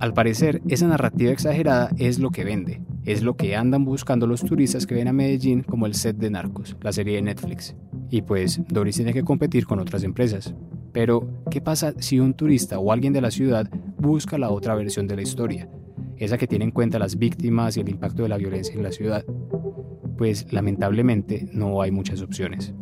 Al 0.00 0.14
parecer, 0.14 0.62
esa 0.68 0.86
narrativa 0.86 1.32
exagerada 1.32 1.90
es 1.98 2.18
lo 2.20 2.30
que 2.30 2.44
vende, 2.44 2.80
es 3.04 3.22
lo 3.22 3.36
que 3.36 3.56
andan 3.56 3.84
buscando 3.84 4.26
los 4.26 4.42
turistas 4.42 4.86
que 4.86 4.94
ven 4.94 5.08
a 5.08 5.12
Medellín 5.12 5.62
como 5.62 5.86
el 5.86 5.94
set 5.94 6.16
de 6.16 6.30
Narcos, 6.30 6.76
la 6.80 6.92
serie 6.92 7.16
de 7.16 7.22
Netflix. 7.22 7.74
Y 8.08 8.22
pues 8.22 8.60
Doris 8.68 8.96
tiene 8.96 9.12
que 9.12 9.24
competir 9.24 9.66
con 9.66 9.80
otras 9.80 10.04
empresas. 10.04 10.54
Pero, 10.92 11.28
¿qué 11.50 11.60
pasa 11.60 11.94
si 11.98 12.20
un 12.20 12.34
turista 12.34 12.78
o 12.78 12.92
alguien 12.92 13.12
de 13.12 13.20
la 13.20 13.30
ciudad 13.30 13.68
busca 13.98 14.38
la 14.38 14.50
otra 14.50 14.74
versión 14.74 15.06
de 15.06 15.16
la 15.16 15.22
historia? 15.22 15.68
Esa 16.18 16.38
que 16.38 16.46
tiene 16.46 16.64
en 16.64 16.70
cuenta 16.70 16.98
las 16.98 17.18
víctimas 17.18 17.76
y 17.76 17.80
el 17.80 17.88
impacto 17.88 18.22
de 18.22 18.28
la 18.28 18.36
violencia 18.36 18.74
en 18.74 18.82
la 18.82 18.92
ciudad, 18.92 19.24
pues 20.16 20.52
lamentablemente 20.52 21.48
no 21.52 21.80
hay 21.80 21.90
muchas 21.90 22.22
opciones. 22.22 22.74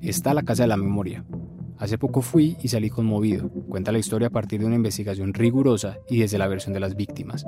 Está 0.00 0.34
la 0.34 0.42
Casa 0.42 0.64
de 0.64 0.68
la 0.68 0.76
Memoria. 0.76 1.24
Hace 1.78 1.96
poco 1.96 2.20
fui 2.20 2.56
y 2.62 2.68
salí 2.68 2.90
conmovido. 2.90 3.48
Cuenta 3.68 3.92
la 3.92 3.98
historia 3.98 4.28
a 4.28 4.32
partir 4.32 4.60
de 4.60 4.66
una 4.66 4.76
investigación 4.76 5.32
rigurosa 5.32 5.98
y 6.10 6.18
desde 6.18 6.36
la 6.38 6.48
versión 6.48 6.74
de 6.74 6.80
las 6.80 6.96
víctimas. 6.96 7.46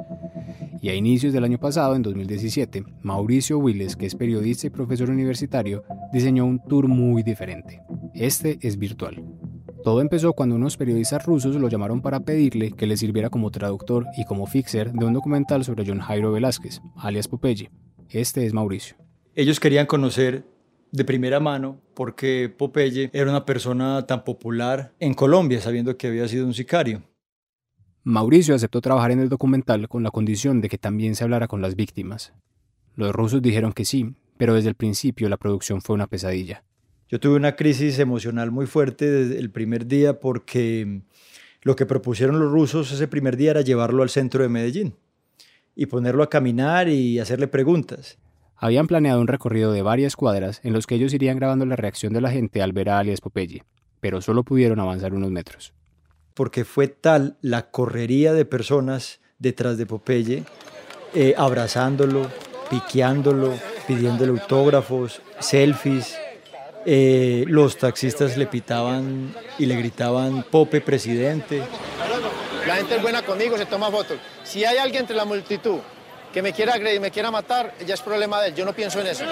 Y 0.81 0.89
a 0.89 0.95
inicios 0.95 1.33
del 1.33 1.45
año 1.45 1.59
pasado, 1.59 1.95
en 1.97 2.03
2017, 2.03 2.85
Mauricio 3.03 3.59
Willes, 3.59 3.95
que 3.95 4.07
es 4.07 4.15
periodista 4.15 4.67
y 4.67 4.71
profesor 4.71 5.11
universitario, 5.11 5.85
diseñó 6.13 6.47
un 6.47 6.61
tour 6.61 6.89
muy 6.89 7.23
diferente. 7.23 7.83
Este 8.15 8.59
es 8.63 8.79
virtual. 8.79 9.23
Todo 9.83 10.01
empezó 10.01 10.33
cuando 10.33 10.55
unos 10.55 10.77
periodistas 10.77 11.27
rusos 11.27 11.57
lo 11.57 11.69
llamaron 11.69 12.03
para 12.03 12.21
pedirle 12.21 12.71
que 12.71 12.87
le 12.87 12.97
sirviera 12.97 13.31
como 13.31 13.51
traductor 13.51 14.07
y 14.17 14.25
como 14.25 14.47
fixer 14.47 14.93
de 14.93 15.05
un 15.05 15.13
documental 15.13 15.65
sobre 15.65 15.85
John 15.85 15.99
Jairo 15.99 16.31
Velázquez, 16.31 16.81
alias 16.97 17.27
Popeye. 17.27 17.69
Este 18.09 18.47
es 18.47 18.53
Mauricio. 18.53 18.97
Ellos 19.35 19.59
querían 19.59 19.87
conocer 19.87 20.45
de 20.93 21.05
primera 21.05 21.41
mano 21.41 21.81
porque 21.95 22.49
Popeye 22.57 23.11
era 23.13 23.31
una 23.31 23.45
persona 23.45 24.07
tan 24.07 24.23
popular 24.23 24.95
en 25.01 25.15
Colombia, 25.15 25.61
sabiendo 25.61 25.97
que 25.97 26.07
había 26.07 26.29
sido 26.29 26.47
un 26.47 26.55
sicario. 26.55 27.03
Mauricio 28.05 28.55
aceptó 28.55 28.81
trabajar 28.81 29.11
en 29.11 29.21
el 29.21 29.29
documental 29.29 29.89
con 29.89 30.05
la 30.05 30.11
condición 30.13 30.61
de 30.61 30.69
que 30.69 30.79
también 30.79 31.17
se 31.17 31.25
hablara 31.25 31.49
con 31.49 31.61
las 31.61 31.75
víctimas. 31.75 32.35
Los 32.95 33.13
rusos 33.13 33.43
dijeron 33.43 33.73
que 33.73 33.85
sí, 33.85 34.15
pero 34.37 34.55
desde 34.55 34.69
el 34.69 34.77
principio 34.77 35.29
la 35.29 35.39
producción 35.39 35.81
fue 35.81 35.95
una 35.95 36.07
pesadilla. 36.07 36.63
Yo 37.13 37.21
tuve 37.21 37.37
una 37.37 37.57
crisis 37.57 37.99
emocional 37.99 38.51
muy 38.51 38.65
fuerte 38.65 39.05
desde 39.11 39.39
el 39.39 39.51
primer 39.51 39.87
día 39.87 40.19
porque 40.19 41.03
lo 41.61 41.77
que 41.77 41.85
propusieron 41.85 42.41
los 42.41 42.51
rusos 42.51 42.91
ese 42.91 43.07
primer 43.07 43.37
día 43.37 43.51
era 43.51 43.61
llevarlo 43.61 44.03
al 44.03 44.09
centro 44.09 44.43
de 44.43 44.49
Medellín 44.49 44.95
y 45.77 45.85
ponerlo 45.85 46.23
a 46.23 46.31
caminar 46.31 46.89
y 46.89 47.19
hacerle 47.19 47.49
preguntas. 47.49 48.17
Habían 48.57 48.87
planeado 48.87 49.21
un 49.21 49.29
recorrido 49.29 49.73
de 49.73 49.83
varias 49.83 50.17
cuadras 50.17 50.63
en 50.65 50.73
los 50.73 50.87
que 50.87 50.95
ellos 50.95 51.13
irían 51.13 51.37
grabando 51.37 51.67
la 51.67 51.77
reacción 51.77 52.15
de 52.15 52.23
la 52.23 52.31
gente 52.31 52.63
al 52.63 52.73
ver 52.73 52.89
a 52.89 52.99
alias 52.99 53.21
Popeye, 53.21 53.63
pero 54.01 54.23
solo 54.23 54.43
pudieron 54.43 54.81
avanzar 54.81 55.13
unos 55.13 55.31
metros. 55.31 55.75
Porque 56.33 56.65
fue 56.65 56.89
tal 56.89 57.37
la 57.43 57.71
correría 57.71 58.33
de 58.33 58.47
personas 58.47 59.21
detrás 59.39 59.77
de 59.77 59.85
Popeye, 59.85 60.45
eh, 61.13 61.35
abrazándolo, 61.37 62.27
piqueándolo, 62.71 63.53
pidiéndole 63.87 64.31
autógrafos, 64.31 65.21
selfies, 65.41 66.17
eh, 66.85 67.45
los 67.47 67.77
taxistas 67.79 68.37
le 68.37 68.47
pitaban 68.47 69.35
y 69.59 69.67
le 69.67 69.77
gritaban 69.77 70.45
Pope 70.51 70.81
presidente. 70.81 71.63
La 72.67 72.77
gente 72.77 72.97
es 72.97 73.03
buena 73.03 73.23
conmigo, 73.23 73.57
se 73.57 73.67
toma 73.67 73.91
fotos. 73.91 74.19
Si 74.43 74.65
hay 74.65 74.79
alguien 74.79 75.03
entre 75.03 75.17
la 75.17 75.25
multitud 75.25 75.79
que 76.33 76.43
me 76.43 76.53
quiera 76.53 76.75
agredir, 76.75 77.01
me 77.01 77.11
quiera 77.11 77.31
matar, 77.31 77.75
ya 77.87 77.95
es 77.95 78.01
problema 78.01 78.41
de 78.41 78.49
él. 78.49 78.55
Yo 78.55 78.65
no 78.65 78.73
pienso 78.73 79.01
en 79.01 79.09
eso. 79.09 79.25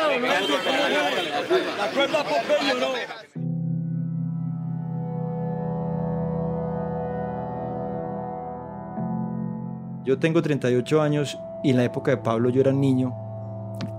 Yo 10.05 10.19
tengo 10.19 10.43
38 10.43 11.03
años 11.03 11.39
y 11.63 11.71
en 11.71 11.77
la 11.77 11.85
época 11.85 12.11
de 12.11 12.17
Pablo 12.17 12.51
yo 12.51 12.61
era 12.61 12.73
niño, 12.73 13.15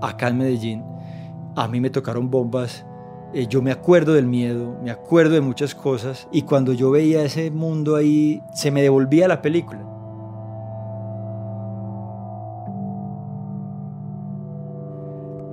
acá 0.00 0.28
en 0.28 0.38
Medellín. 0.38 0.84
A 1.56 1.68
mí 1.68 1.80
me 1.80 1.90
tocaron 1.90 2.30
bombas 2.30 2.84
eh, 3.34 3.46
yo 3.48 3.62
me 3.62 3.72
acuerdo 3.72 4.12
del 4.14 4.26
miedo, 4.26 4.76
me 4.82 4.90
acuerdo 4.90 5.34
de 5.34 5.40
muchas 5.40 5.74
cosas 5.74 6.28
y 6.32 6.42
cuando 6.42 6.72
yo 6.72 6.90
veía 6.90 7.22
ese 7.24 7.50
mundo 7.50 7.96
ahí, 7.96 8.42
se 8.54 8.70
me 8.70 8.82
devolvía 8.82 9.28
la 9.28 9.40
película. 9.40 9.80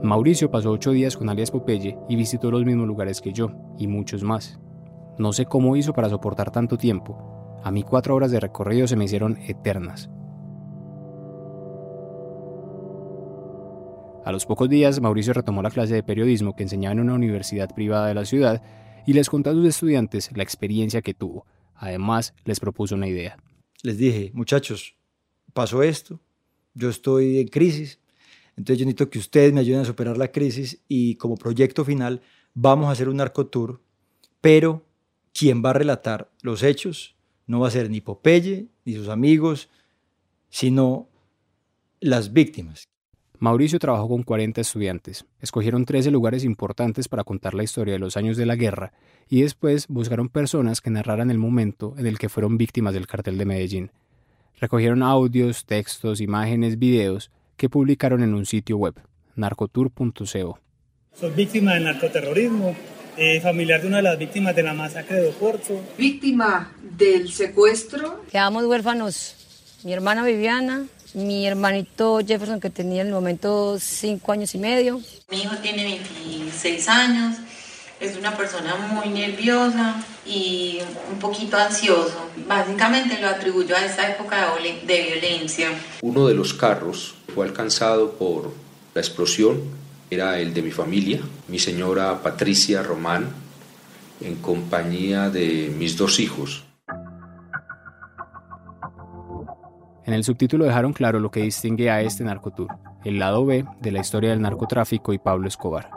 Mauricio 0.02 0.50
pasó 0.50 0.72
ocho 0.72 0.92
días 0.92 1.18
con 1.18 1.30
alias 1.30 1.52
Popeye 1.52 1.98
y 2.08 2.16
visitó 2.16 2.52
los 2.52 2.66
mismos 2.66 2.88
lugares 2.88 3.22
que 3.22 3.34
yo, 3.34 3.52
y 3.78 3.88
muchos 3.88 4.24
más. 4.24 4.60
No 5.18 5.34
sé 5.34 5.46
cómo 5.46 5.76
hizo 5.76 5.94
para 5.94 6.10
soportar 6.10 6.52
tanto 6.52 6.78
tiempo. 6.78 7.60
A 7.64 7.72
mí 7.72 7.84
cuatro 7.84 8.16
horas 8.16 8.32
de 8.32 8.40
recorrido 8.40 8.88
se 8.88 8.96
me 8.96 9.06
hicieron 9.06 9.38
eternas. 9.48 10.10
A 14.30 14.32
los 14.32 14.46
pocos 14.46 14.70
días, 14.70 15.02
Mauricio 15.02 15.34
retomó 15.34 15.64
la 15.64 15.72
clase 15.72 15.96
de 15.96 16.04
periodismo 16.04 16.56
que 16.56 16.62
enseñaba 16.62 16.94
en 16.94 17.00
una 17.00 17.16
universidad 17.16 17.74
privada 17.74 18.06
de 18.06 18.14
la 18.14 18.26
ciudad 18.26 18.62
y 19.08 19.14
les 19.14 19.28
contó 19.28 19.50
a 19.50 19.54
sus 19.54 19.66
estudiantes 19.66 20.30
la 20.38 20.44
experiencia 20.44 21.02
que 21.02 21.16
tuvo. 21.16 21.48
Además, 21.74 22.36
les 22.46 22.60
propuso 22.60 22.94
una 22.94 23.08
idea. 23.08 23.40
Les 23.82 23.98
dije, 23.98 24.30
muchachos, 24.36 24.94
pasó 25.52 25.82
esto, 25.82 26.20
yo 26.76 26.90
estoy 26.90 27.40
en 27.40 27.48
crisis, 27.48 27.98
entonces 28.56 28.78
yo 28.78 28.86
necesito 28.86 29.10
que 29.10 29.18
ustedes 29.18 29.52
me 29.52 29.62
ayuden 29.62 29.82
a 29.82 29.86
superar 29.86 30.16
la 30.16 30.32
crisis 30.32 30.80
y 30.88 31.16
como 31.16 31.36
proyecto 31.36 31.84
final 31.84 32.22
vamos 32.54 32.88
a 32.88 32.92
hacer 32.92 33.10
un 33.10 33.18
narcotour, 33.18 33.82
pero 34.42 34.86
quien 35.34 35.66
va 35.66 35.72
a 35.72 35.74
relatar 35.74 36.30
los 36.44 36.62
hechos 36.62 37.16
no 37.48 37.62
va 37.62 37.70
a 37.70 37.72
ser 37.72 37.90
ni 37.90 38.00
Popeye 38.00 38.68
ni 38.86 38.94
sus 38.94 39.10
amigos, 39.10 39.70
sino 40.52 41.10
las 42.00 42.32
víctimas. 42.32 42.90
Mauricio 43.40 43.80
trabajó 43.80 44.10
con 44.10 44.24
40 44.24 44.60
estudiantes. 44.60 45.26
Escogieron 45.40 45.86
13 45.86 46.12
lugares 46.12 46.44
importantes 46.44 47.08
para 47.08 47.24
contar 47.24 47.54
la 47.54 47.64
historia 47.64 47.94
de 47.94 48.00
los 48.00 48.18
años 48.18 48.36
de 48.36 48.46
la 48.46 48.58
guerra 48.58 48.92
y 49.30 49.44
después 49.44 49.88
buscaron 49.88 50.28
personas 50.28 50.82
que 50.82 50.90
narraran 50.90 51.32
el 51.32 51.38
momento 51.38 51.96
en 51.98 52.06
el 52.06 52.20
que 52.20 52.28
fueron 52.28 52.58
víctimas 52.58 52.94
del 52.94 53.08
cartel 53.08 53.38
de 53.38 53.46
Medellín. 53.46 53.92
Recogieron 54.60 55.04
audios, 55.04 55.66
textos, 55.66 56.20
imágenes, 56.20 56.78
videos 56.80 57.32
que 57.56 57.70
publicaron 57.70 58.24
en 58.24 58.34
un 58.34 58.46
sitio 58.46 58.76
web, 58.76 58.96
narcotour.co. 59.36 60.60
Soy 61.14 61.32
víctima 61.32 61.76
del 61.76 61.86
narcoterrorismo, 61.86 62.76
eh, 63.16 63.40
familiar 63.40 63.82
de 63.82 63.88
una 63.88 63.98
de 63.98 64.04
las 64.04 64.20
víctimas 64.20 64.54
de 64.54 64.64
la 64.64 64.74
masacre 64.74 65.22
de 65.22 65.30
Oporto. 65.30 65.80
Víctima 65.98 66.74
del 66.82 67.32
secuestro. 67.32 68.26
Quedamos 68.30 68.66
huérfanos. 68.66 69.80
Mi 69.86 69.94
hermana 69.94 70.26
Viviana, 70.26 70.88
mi 71.14 71.48
hermanito 71.48 72.20
Jefferson 72.26 72.60
que 72.60 72.70
tenía 72.70 73.02
en 73.02 73.08
el 73.08 73.14
momento 73.14 73.78
cinco 73.80 74.32
años 74.32 74.54
y 74.56 74.58
medio. 74.58 75.02
Mi 75.30 75.42
hijo 75.42 75.56
tiene 75.58 75.84
26 75.84 76.88
años, 76.90 77.38
es 78.00 78.16
una 78.16 78.36
persona 78.38 78.76
muy 78.76 79.10
nerviosa 79.10 80.04
y 80.26 80.80
un 81.12 81.20
poquito 81.20 81.58
ansioso. 81.58 82.30
Básicamente 82.48 83.20
lo 83.20 83.28
atribuyo 83.28 83.76
a 83.76 83.86
esta 83.86 84.10
época 84.10 84.54
de 84.86 85.02
violencia. 85.04 85.70
Uno 86.02 86.28
de 86.28 86.34
los 86.34 86.54
carros 86.54 87.16
fue 87.34 87.46
alcanzado 87.46 88.12
por 88.14 88.54
la 88.94 89.02
explosión, 89.02 89.62
era 90.10 90.40
el 90.40 90.54
de 90.54 90.62
mi 90.62 90.72
familia, 90.72 91.20
mi 91.48 91.60
señora 91.60 92.24
Patricia 92.24 92.82
Román, 92.82 93.30
en 94.22 94.36
compañía 94.36 95.30
de 95.30 95.72
mis 95.78 95.98
dos 95.98 96.20
hijos. 96.20 96.64
En 100.10 100.16
el 100.16 100.24
subtítulo 100.24 100.66
dejaron 100.66 100.92
claro 100.92 101.20
lo 101.20 101.30
que 101.30 101.44
distingue 101.44 101.92
a 101.92 102.02
este 102.02 102.24
narcotour, 102.24 102.76
el 103.04 103.20
lado 103.20 103.46
B 103.46 103.64
de 103.80 103.92
la 103.92 104.00
historia 104.00 104.32
del 104.32 104.42
narcotráfico 104.42 105.14
y 105.14 105.20
Pablo 105.20 105.48
Escobar. 105.48 105.92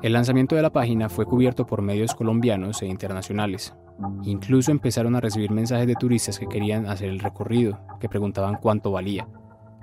El 0.00 0.12
lanzamiento 0.12 0.54
de 0.54 0.62
la 0.62 0.70
página 0.70 1.08
fue 1.08 1.26
cubierto 1.26 1.66
por 1.66 1.82
medios 1.82 2.14
colombianos 2.14 2.80
e 2.82 2.86
internacionales. 2.86 3.74
Incluso 4.22 4.70
empezaron 4.70 5.16
a 5.16 5.20
recibir 5.20 5.50
mensajes 5.50 5.88
de 5.88 5.96
turistas 5.96 6.38
que 6.38 6.46
querían 6.46 6.86
hacer 6.86 7.08
el 7.08 7.18
recorrido, 7.18 7.80
que 7.98 8.08
preguntaban 8.08 8.58
cuánto 8.62 8.92
valía. 8.92 9.26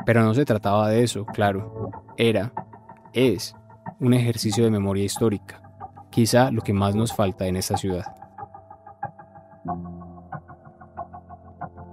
Pero 0.05 0.23
no 0.23 0.33
se 0.33 0.45
trataba 0.45 0.87
de 0.87 1.03
eso, 1.03 1.25
claro. 1.25 1.91
Era, 2.15 2.53
es, 3.11 3.53
un 3.99 4.13
ejercicio 4.13 4.63
de 4.63 4.71
memoria 4.71 5.03
histórica, 5.03 5.61
quizá 6.09 6.51
lo 6.51 6.61
que 6.61 6.71
más 6.71 6.95
nos 6.95 7.13
falta 7.13 7.47
en 7.47 7.57
esta 7.57 7.75
ciudad. 7.75 8.20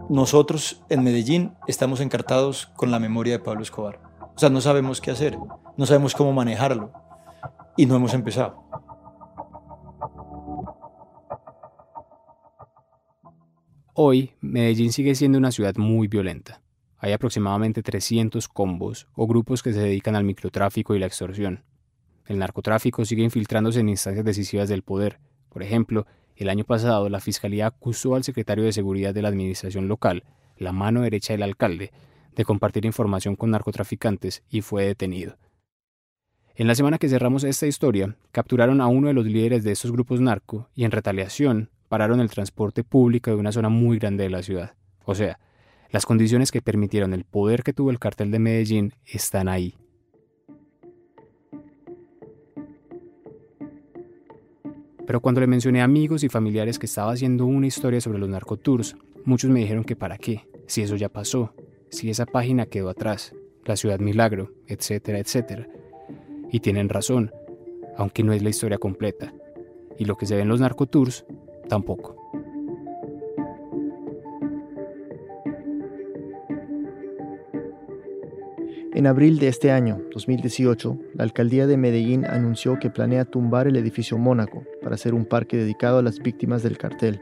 Nosotros 0.09 0.83
en 0.88 1.03
Medellín 1.03 1.55
estamos 1.66 2.01
encartados 2.01 2.66
con 2.77 2.90
la 2.90 2.99
memoria 2.99 3.35
de 3.35 3.44
Pablo 3.44 3.62
Escobar. 3.62 4.01
O 4.35 4.38
sea, 4.38 4.49
no 4.49 4.61
sabemos 4.61 5.01
qué 5.01 5.11
hacer, 5.11 5.38
no 5.77 5.87
sabemos 5.87 6.14
cómo 6.14 6.33
manejarlo 6.33 6.92
y 7.77 7.87
no 7.87 7.97
hemos 7.97 8.14
empezado. 8.14 8.64
Hoy, 13.94 14.33
Medellín 14.41 14.93
sigue 14.93 15.14
siendo 15.14 15.39
una 15.39 15.51
ciudad 15.51 15.74
muy 15.76 16.07
violenta. 16.07 16.62
Hay 16.99 17.12
aproximadamente 17.12 17.83
300 17.83 18.49
combos 18.49 19.09
o 19.14 19.26
grupos 19.26 19.62
que 19.62 19.72
se 19.72 19.80
dedican 19.80 20.14
al 20.16 20.24
microtráfico 20.24 20.95
y 20.95 20.99
la 20.99 21.07
extorsión. 21.07 21.64
El 22.26 22.39
narcotráfico 22.39 23.05
sigue 23.05 23.24
infiltrándose 23.24 23.80
en 23.80 23.89
instancias 23.89 24.24
decisivas 24.24 24.68
del 24.68 24.83
poder. 24.83 25.18
Por 25.49 25.62
ejemplo, 25.62 26.07
el 26.39 26.51
año 26.51 26.64
pasado, 26.64 27.09
la 27.09 27.20
Fiscalía 27.20 27.66
acusó 27.66 28.14
al 28.14 28.24
secretario 28.24 28.64
de 28.64 28.72
Seguridad 28.72 29.12
de 29.12 29.22
la 29.22 29.28
Administración 29.28 29.89
Local, 29.89 30.24
la 30.57 30.72
mano 30.72 31.03
derecha 31.03 31.32
del 31.32 31.43
alcalde, 31.43 31.93
de 32.34 32.45
compartir 32.45 32.84
información 32.84 33.34
con 33.36 33.51
narcotraficantes 33.51 34.43
y 34.49 34.61
fue 34.61 34.84
detenido. 34.84 35.36
En 36.55 36.66
la 36.66 36.74
semana 36.74 36.99
que 36.99 37.09
cerramos 37.09 37.45
esta 37.45 37.66
historia, 37.66 38.16
capturaron 38.32 38.80
a 38.80 38.86
uno 38.86 39.09
de 39.09 39.14
los 39.14 39.26
líderes 39.26 39.64
de 39.64 39.72
estos 39.72 39.93
grupos 39.93 40.20
narco 40.20 40.68
y 40.74 40.84
en 40.84 40.91
retaliación 40.91 41.70
pararon 41.89 42.20
el 42.20 42.30
transporte 42.30 42.84
público 42.84 43.30
de 43.30 43.36
una 43.36 43.53
zona 43.53 43.68
muy 43.68 43.99
grande 43.99 44.24
de 44.24 44.30
la 44.30 44.43
ciudad. 44.43 44.74
O 45.05 45.14
sea, 45.14 45.39
las 45.91 46.05
condiciones 46.05 46.53
que 46.53 46.62
permitieron 46.62 47.14
el 47.14 47.24
poder 47.24 47.62
que 47.62 47.72
tuvo 47.72 47.91
el 47.91 47.99
cartel 47.99 48.30
de 48.30 48.39
Medellín 48.39 48.93
están 49.07 49.49
ahí. 49.49 49.76
Pero 55.09 55.23
cuando 55.23 55.41
le 55.41 55.47
mencioné 55.47 55.81
a 55.81 55.85
amigos 55.85 56.23
y 56.23 56.29
familiares 56.29 56.79
que 56.79 56.85
estaba 56.85 57.13
haciendo 57.13 57.47
una 57.47 57.67
historia 57.67 57.99
sobre 57.99 58.19
los 58.19 58.29
narcotours, 58.29 58.95
muchos 59.25 59.51
me 59.51 59.61
dijeron 59.61 59.83
que 59.83 59.97
para 59.97 60.19
qué, 60.19 60.47
si 60.67 60.83
eso 60.83 60.97
ya 60.97 61.09
pasó, 61.09 61.55
si 61.89 62.11
esa 62.11 62.27
página 62.27 62.67
quedó 62.67 62.91
atrás, 62.91 63.35
la 63.65 63.77
ciudad 63.77 64.01
milagro, 64.01 64.53
etcétera, 64.67 65.19
etcétera. 65.19 65.67
Y 66.53 66.61
tienen 66.61 66.91
razón, 66.91 67.33
aunque 67.97 68.23
no 68.23 68.35
es 68.35 68.43
la 68.43 68.51
historia 68.51 68.77
completa. 68.77 69.33
Y 69.99 70.05
lo 70.05 70.15
que 70.17 70.27
se 70.27 70.37
ve 70.37 70.43
en 70.43 70.49
los 70.49 70.61
narcotours, 70.61 71.25
tampoco. 71.71 72.18
En 78.95 79.07
abril 79.07 79.39
de 79.39 79.49
este 79.49 79.70
año, 79.70 80.01
2018, 80.14 80.99
la 81.14 81.24
alcaldía 81.24 81.66
de 81.66 81.76
Medellín 81.76 82.24
anunció 82.24 82.78
que 82.78 82.89
planea 82.89 83.26
tumbar 83.26 83.66
el 83.66 83.76
edificio 83.76 84.16
Mónaco 84.16 84.64
para 84.82 84.95
hacer 84.95 85.12
un 85.12 85.26
parque 85.26 85.59
dedicado 85.59 85.99
a 85.99 86.03
las 86.03 86.20
víctimas 86.20 86.62
del 86.62 86.78
cartel. 86.78 87.20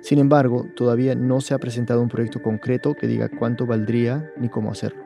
Sin 0.00 0.18
embargo, 0.18 0.66
todavía 0.74 1.14
no 1.14 1.40
se 1.40 1.54
ha 1.54 1.58
presentado 1.58 2.02
un 2.02 2.08
proyecto 2.08 2.42
concreto 2.42 2.94
que 2.94 3.06
diga 3.06 3.28
cuánto 3.28 3.64
valdría 3.64 4.32
ni 4.36 4.48
cómo 4.48 4.72
hacerlo. 4.72 5.04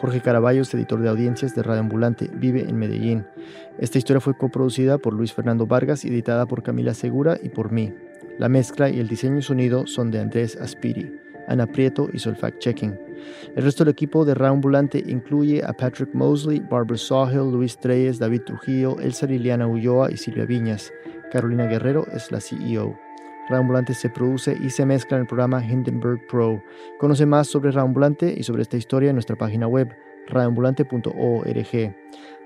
Jorge 0.00 0.20
Caraballos, 0.20 0.72
editor 0.74 1.00
de 1.00 1.08
audiencias 1.08 1.56
de 1.56 1.64
Radio 1.64 1.80
Ambulante, 1.80 2.30
vive 2.32 2.62
en 2.62 2.76
Medellín. 2.76 3.26
Esta 3.78 3.98
historia 3.98 4.20
fue 4.20 4.36
coproducida 4.36 4.98
por 4.98 5.12
Luis 5.12 5.32
Fernando 5.32 5.66
Vargas 5.66 6.04
y 6.04 6.08
editada 6.08 6.46
por 6.46 6.62
Camila 6.62 6.94
Segura 6.94 7.36
y 7.42 7.48
por 7.48 7.72
mí. 7.72 7.92
La 8.38 8.48
mezcla 8.48 8.90
y 8.90 9.00
el 9.00 9.08
diseño 9.08 9.38
y 9.38 9.42
sonido 9.42 9.86
son 9.86 10.12
de 10.12 10.20
Andrés 10.20 10.56
Aspiri. 10.56 11.24
Ana 11.48 11.66
Prieto 11.66 12.08
hizo 12.12 12.30
el 12.30 12.36
fact-checking. 12.36 12.98
El 13.56 13.64
resto 13.64 13.84
del 13.84 13.92
equipo 13.92 14.24
de 14.24 14.34
Ambulante 14.46 15.02
incluye 15.06 15.62
a 15.64 15.72
Patrick 15.72 16.14
Mosley, 16.14 16.60
Barbara 16.60 16.96
Sawhill, 16.96 17.52
Luis 17.52 17.78
Treyes, 17.78 18.18
David 18.18 18.42
Trujillo, 18.42 18.98
Elsa 19.00 19.26
Liliana 19.26 19.66
Ulloa 19.66 20.10
y 20.10 20.16
Silvia 20.16 20.44
Viñas. 20.44 20.92
Carolina 21.32 21.66
Guerrero 21.66 22.06
es 22.12 22.30
la 22.30 22.40
CEO. 22.40 22.98
Ambulante 23.50 23.94
se 23.94 24.08
produce 24.08 24.56
y 24.60 24.70
se 24.70 24.86
mezcla 24.86 25.16
en 25.16 25.22
el 25.22 25.26
programa 25.26 25.64
Hindenburg 25.64 26.26
Pro. 26.28 26.62
Conoce 26.98 27.26
más 27.26 27.46
sobre 27.48 27.78
Ambulante 27.78 28.34
y 28.36 28.42
sobre 28.42 28.62
esta 28.62 28.76
historia 28.76 29.10
en 29.10 29.16
nuestra 29.16 29.36
página 29.36 29.66
web 29.66 29.94
radioambulante.org. 30.28 31.94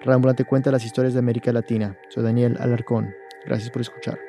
Ambulante 0.06 0.44
cuenta 0.44 0.70
las 0.70 0.84
historias 0.84 1.14
de 1.14 1.20
América 1.20 1.52
Latina. 1.52 1.96
Soy 2.08 2.24
Daniel 2.24 2.56
Alarcón. 2.58 3.14
Gracias 3.46 3.70
por 3.70 3.82
escuchar. 3.82 4.27